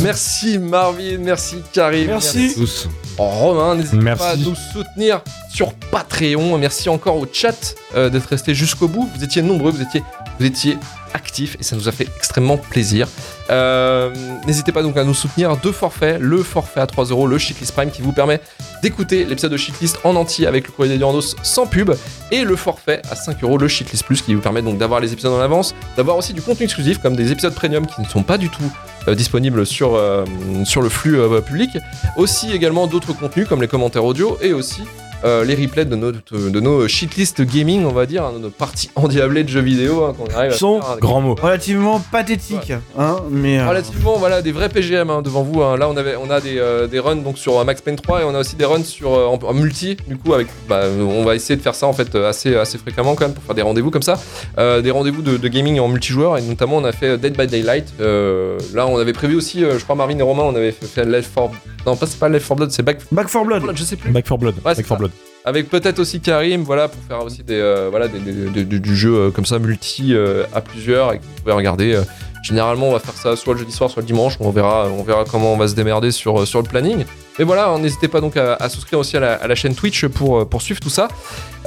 Merci 0.08 0.58
Marvin, 0.58 1.18
merci 1.20 1.58
Karim, 1.74 2.08
Merci. 2.08 2.54
Tous. 2.56 2.88
Romain, 3.18 3.76
n'hésitez 3.76 3.98
Merci. 3.98 4.24
pas 4.24 4.30
à 4.30 4.36
nous 4.38 4.56
soutenir 4.56 5.22
sur 5.54 5.74
Patreon. 5.74 6.58
Merci 6.58 6.88
encore 6.88 7.18
au 7.18 7.28
chat 7.30 7.76
euh, 7.94 8.10
d'être 8.10 8.28
resté 8.30 8.56
jusqu'au 8.56 8.88
bout. 8.88 9.10
Vous 9.14 9.24
étiez 9.26 9.42
nombreux, 9.42 9.72
vous 9.72 9.82
étiez, 9.82 10.02
vous 10.40 10.46
étiez 10.46 10.78
actifs 11.14 11.58
et 11.60 11.64
ça 11.64 11.76
nous 11.76 11.88
a 11.88 11.92
fait 11.92 12.08
extrêmement 12.18 12.58
plaisir. 12.58 13.08
Euh, 13.50 14.14
N'hésitez 14.46 14.72
pas 14.72 14.84
donc 14.84 14.98
à 14.98 15.04
nous 15.04 15.14
soutenir. 15.14 15.58
Deux 15.58 15.72
forfaits, 15.72 16.20
le 16.20 16.44
forfait 16.44 16.80
à 16.80 16.88
3 16.88 17.06
euros, 17.06 17.28
le 17.28 17.38
Shitlist 17.38 17.74
Prime 17.74 17.92
qui 17.92 18.02
vous 18.02 18.12
permet 18.12 18.40
d'écouter 18.82 19.26
l'épisode 19.26 19.52
de 19.52 19.58
Shitlist 19.58 20.00
en 20.04 20.16
entier 20.16 20.48
avec 20.48 20.68
le 20.68 20.72
courrier 20.74 20.94
des 20.94 20.98
Durandos 20.98 21.36
sans 21.44 21.66
pub 21.66 21.92
et 22.32 22.44
le 22.44 22.56
forfait 22.56 23.02
à 23.10 23.16
5 23.16 23.44
euros, 23.44 23.58
le 23.58 23.68
Shitlist 23.68 24.04
Plus 24.04 24.22
qui 24.22 24.34
vous 24.34 24.42
permet 24.42 24.62
donc 24.62 24.78
d'avoir 24.78 25.00
les 25.00 25.14
épisodes 25.14 25.34
en 25.34 25.42
avance, 25.42 25.76
d'avoir 25.96 26.18
aussi 26.18 26.34
du 26.34 26.42
contenu 26.42 26.66
exclusif 26.66 27.00
comme 27.00 27.16
des 27.16 27.32
épisodes 27.32 27.54
premium 27.54 27.86
qui 27.88 28.02
ne 28.02 28.08
sont 28.08 28.24
pas 28.24 28.38
du 28.38 28.50
tout 28.50 28.72
euh, 29.08 29.16
disponibles 29.16 29.66
sur, 29.66 29.96
euh, 29.96 30.26
sur 30.64 30.82
le 30.82 30.90
flux 30.90 31.18
public. 31.46 31.78
Aussi 32.16 32.52
également 32.52 32.88
d'autres 32.88 33.14
contenus 33.14 33.48
comme 33.48 33.62
les 33.62 33.68
commentaires 33.68 34.06
audio 34.06 34.38
et 34.42 34.54
aussi 34.54 34.82
euh, 35.24 35.44
les 35.44 35.56
replays 35.56 35.86
de 35.86 35.96
nos, 35.96 36.12
de 36.12 36.60
nos 36.60 36.88
shitlist 36.88 37.42
gaming, 37.42 37.86
on 37.86 37.92
va 37.92 38.06
dire, 38.06 38.24
hein, 38.24 38.34
de 38.34 38.40
nos 38.40 38.50
parties 38.50 38.90
endiablées 38.96 39.44
de 39.44 39.50
jeux 39.50 39.62
vidéo 39.62 40.04
hein, 40.06 40.14
qu'on 40.18 40.26
arrive 40.36 40.54
sont 40.54 40.82
faire, 40.82 40.98
Grand 41.00 41.22
mot. 41.22 41.36
Relativement 41.42 42.00
pathétique, 42.12 42.72
hein, 42.98 43.18
mais... 43.30 43.60
euh, 43.60 43.68
Relativement, 43.70 44.18
voilà, 44.18 44.42
des 44.42 44.52
vrais 44.52 44.70
PGM 44.70 45.10
hein, 45.10 45.22
devant 45.22 45.44
vous. 45.44 45.62
hein. 45.62 45.78
Là, 45.78 45.90
on, 45.90 45.98
avait, 45.98 46.16
on 46.16 46.30
a 46.30 46.40
des, 46.42 46.58
euh, 46.60 46.88
des 46.88 47.00
runs 47.00 47.16
donc 47.18 47.38
sur 47.38 47.64
Max 47.66 47.82
Payne 47.82 47.96
3 47.96 48.22
et 48.22 48.24
on 48.26 48.36
a 48.36 48.40
aussi 48.40 48.56
des 48.56 48.66
runs 48.66 48.84
sur, 48.84 49.14
euh, 49.14 49.26
en, 49.28 49.40
en 49.44 49.54
multi. 49.54 49.98
Du 50.08 50.18
coup, 50.18 50.34
avec, 50.34 50.48
bah, 50.70 50.84
on 51.00 51.24
va 51.24 51.36
essayer 51.36 51.56
de 51.56 51.62
faire 51.62 51.76
ça 51.76 51.88
en 51.88 51.94
fait 51.94 52.14
assez, 52.16 52.56
assez 52.56 52.78
fréquemment 52.78 53.16
quand 53.16 53.26
même 53.26 53.34
pour 53.34 53.44
faire 53.44 53.56
des 53.56 53.62
rendez-vous 53.62 53.92
comme 53.92 54.02
ça. 54.04 54.20
Euh, 54.58 54.82
des 54.82 54.92
rendez-vous 54.92 55.22
de, 55.22 55.38
de 55.38 55.48
gaming 55.48 55.80
en 55.80 55.88
multijoueur 55.88 56.38
et 56.38 56.42
notamment 56.42 56.78
on 56.78 56.84
a 56.86 56.92
fait 56.92 57.18
Dead 57.18 57.38
by 57.38 57.48
Daylight. 57.48 57.94
Euh, 58.02 58.58
là, 58.74 58.88
on 58.88 58.98
avait 58.98 59.14
prévu 59.14 59.36
aussi, 59.36 59.64
euh, 59.64 59.78
je 59.80 59.84
crois, 59.84 59.96
Marvin 59.96 60.18
et 60.18 60.22
Romain, 60.22 60.44
on 60.44 60.56
avait 60.56 60.72
fait, 60.72 60.86
fait 60.86 61.06
Left 61.06 61.34
4 61.34 61.50
Non, 61.88 61.96
pas, 61.96 62.06
c'est 62.06 62.20
pas 62.20 62.28
Left 62.30 62.46
4 62.48 62.58
Blood, 62.58 62.72
c'est 62.72 62.84
Back 62.84 63.00
Back 63.12 63.28
4 63.32 63.46
Blood. 63.46 63.64
je 63.76 63.84
sais 63.84 63.96
plus. 63.96 64.12
Back 64.12 64.28
for 64.28 64.38
Blood. 64.38 64.56
Ouais, 64.56 64.76
c'est 64.76 64.82
Back 64.82 64.86
for 64.86 64.98
ça. 64.98 65.00
Blood. 65.00 65.12
Avec 65.46 65.70
peut-être 65.70 66.00
aussi 66.00 66.20
Karim, 66.20 66.64
voilà, 66.64 66.90
pour 66.90 67.02
faire 67.04 67.24
aussi 67.24 67.42
des, 67.44 67.54
euh, 67.56 67.88
voilà, 67.90 68.10
des, 68.10 68.20
des- 68.20 68.50
des- 68.50 68.64
des- 68.66 68.80
du 68.80 68.96
jeu 68.98 69.16
euh, 69.16 69.32
comme 69.32 69.46
ça, 69.46 69.58
multi 69.60 70.14
euh, 70.14 70.44
à 70.54 70.60
plusieurs, 70.60 71.14
et 71.14 71.20
que 71.20 71.24
vous 71.24 71.42
pouvez 71.42 71.54
regarder. 71.54 71.98
Euh, 72.38 72.44
Généralement, 72.44 72.90
on 72.90 72.94
va 72.94 73.00
faire 73.00 73.14
ça 73.16 73.36
soit 73.36 73.54
le 73.54 73.60
jeudi 73.60 73.72
soir, 73.72 73.90
soit 73.90 74.02
le 74.02 74.08
dimanche. 74.08 74.38
On 74.40 74.52
verra, 74.52 74.88
on 74.88 75.04
verra 75.04 75.26
comment 75.26 75.54
on 75.54 75.58
va 75.58 75.68
se 75.68 75.76
démerder 75.76 76.12
sur, 76.12 76.48
sur 76.48 76.62
le 76.62 76.68
planning. 76.68 77.06
Mais 77.40 77.46
voilà, 77.46 77.68
hein, 77.68 77.78
n'hésitez 77.80 78.08
pas 78.08 78.20
donc 78.20 78.36
à, 78.36 78.68
souscrire 78.70 78.98
aussi 78.98 79.16
à 79.16 79.20
la, 79.20 79.34
à 79.36 79.46
la 79.48 79.54
chaîne 79.54 79.76
Twitch 79.76 80.08
pour, 80.08 80.40
euh, 80.40 80.46
pour 80.46 80.62
suivre 80.64 80.80
tout 80.80 80.90
ça. 80.90 81.08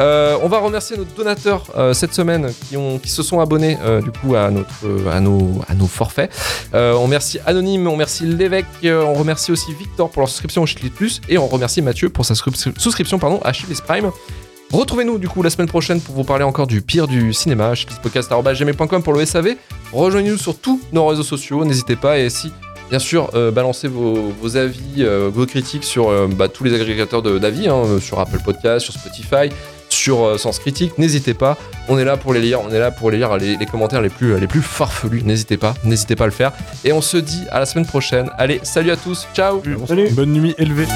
Euh, 0.00 0.37
on 0.42 0.48
va 0.48 0.59
remercier 0.59 0.96
nos 0.96 1.04
donateurs 1.04 1.64
euh, 1.76 1.92
cette 1.92 2.12
semaine 2.12 2.52
qui, 2.68 2.76
ont, 2.76 2.98
qui 2.98 3.09
se 3.09 3.22
sont 3.22 3.38
abonnés 3.38 3.78
euh, 3.85 4.00
du 4.00 4.11
coup 4.11 4.35
à, 4.35 4.50
notre, 4.50 4.74
euh, 4.85 5.11
à, 5.12 5.20
nos, 5.20 5.61
à 5.68 5.74
nos 5.74 5.87
forfaits. 5.87 6.33
Euh, 6.74 6.94
on 6.94 7.02
remercie 7.02 7.38
Anonyme, 7.46 7.87
on 7.87 7.92
remercie 7.92 8.24
l'évêque, 8.26 8.66
euh, 8.85 9.04
on 9.04 9.14
remercie 9.14 9.52
aussi 9.52 9.72
Victor 9.74 10.11
pour 10.11 10.22
leur 10.22 10.28
souscription 10.28 10.62
au 10.62 10.66
Chili 10.66 10.90
Plus 10.90 11.20
et 11.28 11.38
on 11.38 11.46
remercie 11.46 11.83
Mathieu 11.83 12.09
pour 12.09 12.24
sa 12.24 12.35
souscri- 12.35 12.76
souscription 12.78 13.18
pardon, 13.20 13.40
à 13.44 13.52
Chili 13.52 13.74
Prime. 13.87 14.11
Retrouvez-nous 14.72 15.18
du 15.18 15.28
coup 15.28 15.42
la 15.42 15.50
semaine 15.50 15.66
prochaine 15.68 16.00
pour 16.00 16.14
vous 16.14 16.24
parler 16.24 16.44
encore 16.44 16.66
du 16.66 16.80
pire 16.80 17.09
du 17.09 17.33
cinéma, 17.33 17.74
chilispodcast.gmail.com 17.74 19.02
pour 19.02 19.12
le 19.12 19.24
SAV. 19.26 19.56
Rejoignez-nous 19.92 20.38
sur 20.38 20.56
tous 20.59 20.80
nos 20.92 21.06
réseaux 21.06 21.24
sociaux, 21.24 21.64
n'hésitez 21.64 21.96
pas 21.96 22.18
et 22.18 22.30
si 22.30 22.52
bien 22.88 23.00
sûr 23.00 23.30
euh, 23.35 23.50
balancez 23.50 23.88
vos, 23.88 24.33
vos 24.40 24.56
avis, 24.56 24.80
euh, 24.98 25.28
vos 25.33 25.46
critiques 25.46 25.85
sur 25.85 26.09
euh, 26.09 26.28
bah, 26.28 26.48
tous 26.48 26.64
les 26.64 26.74
agrégateurs 26.74 27.22
d'avis, 27.22 27.68
hein, 27.68 27.83
sur 28.00 28.20
Apple 28.20 28.38
Podcast, 28.44 28.85
sur 28.85 28.94
Spotify, 28.94 29.52
sur 29.88 30.24
euh, 30.24 30.38
Sens 30.38 30.61
Critique, 30.61 30.98
n'hésitez 30.98 31.35
pas, 31.35 31.59
on 31.88 31.98
est 31.98 32.04
là 32.04 32.16
pour 32.16 32.33
les 32.33 32.40
lire, 32.40 32.61
on 32.61 32.70
est 32.70 32.78
là 32.78 32.92
pour 32.92 33.11
les 33.11 33.18
lire 33.18 33.37
les, 33.38 33.56
les 33.56 33.66
commentaires 33.66 34.02
les 34.02 34.09
plus, 34.09 34.38
les 34.38 34.46
plus 34.46 34.62
farfelus, 34.62 35.22
n'hésitez 35.24 35.56
pas, 35.56 35.74
n'hésitez 35.83 36.14
pas 36.14 36.24
à 36.24 36.28
le 36.28 36.33
faire. 36.33 36.52
Et 36.85 36.92
on 36.92 37.00
se 37.00 37.16
dit 37.16 37.42
à 37.50 37.59
la 37.59 37.66
semaine 37.66 37.87
prochaine. 37.87 38.30
Allez, 38.38 38.61
salut 38.62 38.92
à 38.92 38.96
tous, 38.96 39.26
ciao 39.35 39.61
Salut. 39.88 40.11
Bonne 40.11 40.33
nuit 40.33 40.54
élevée. 40.59 40.87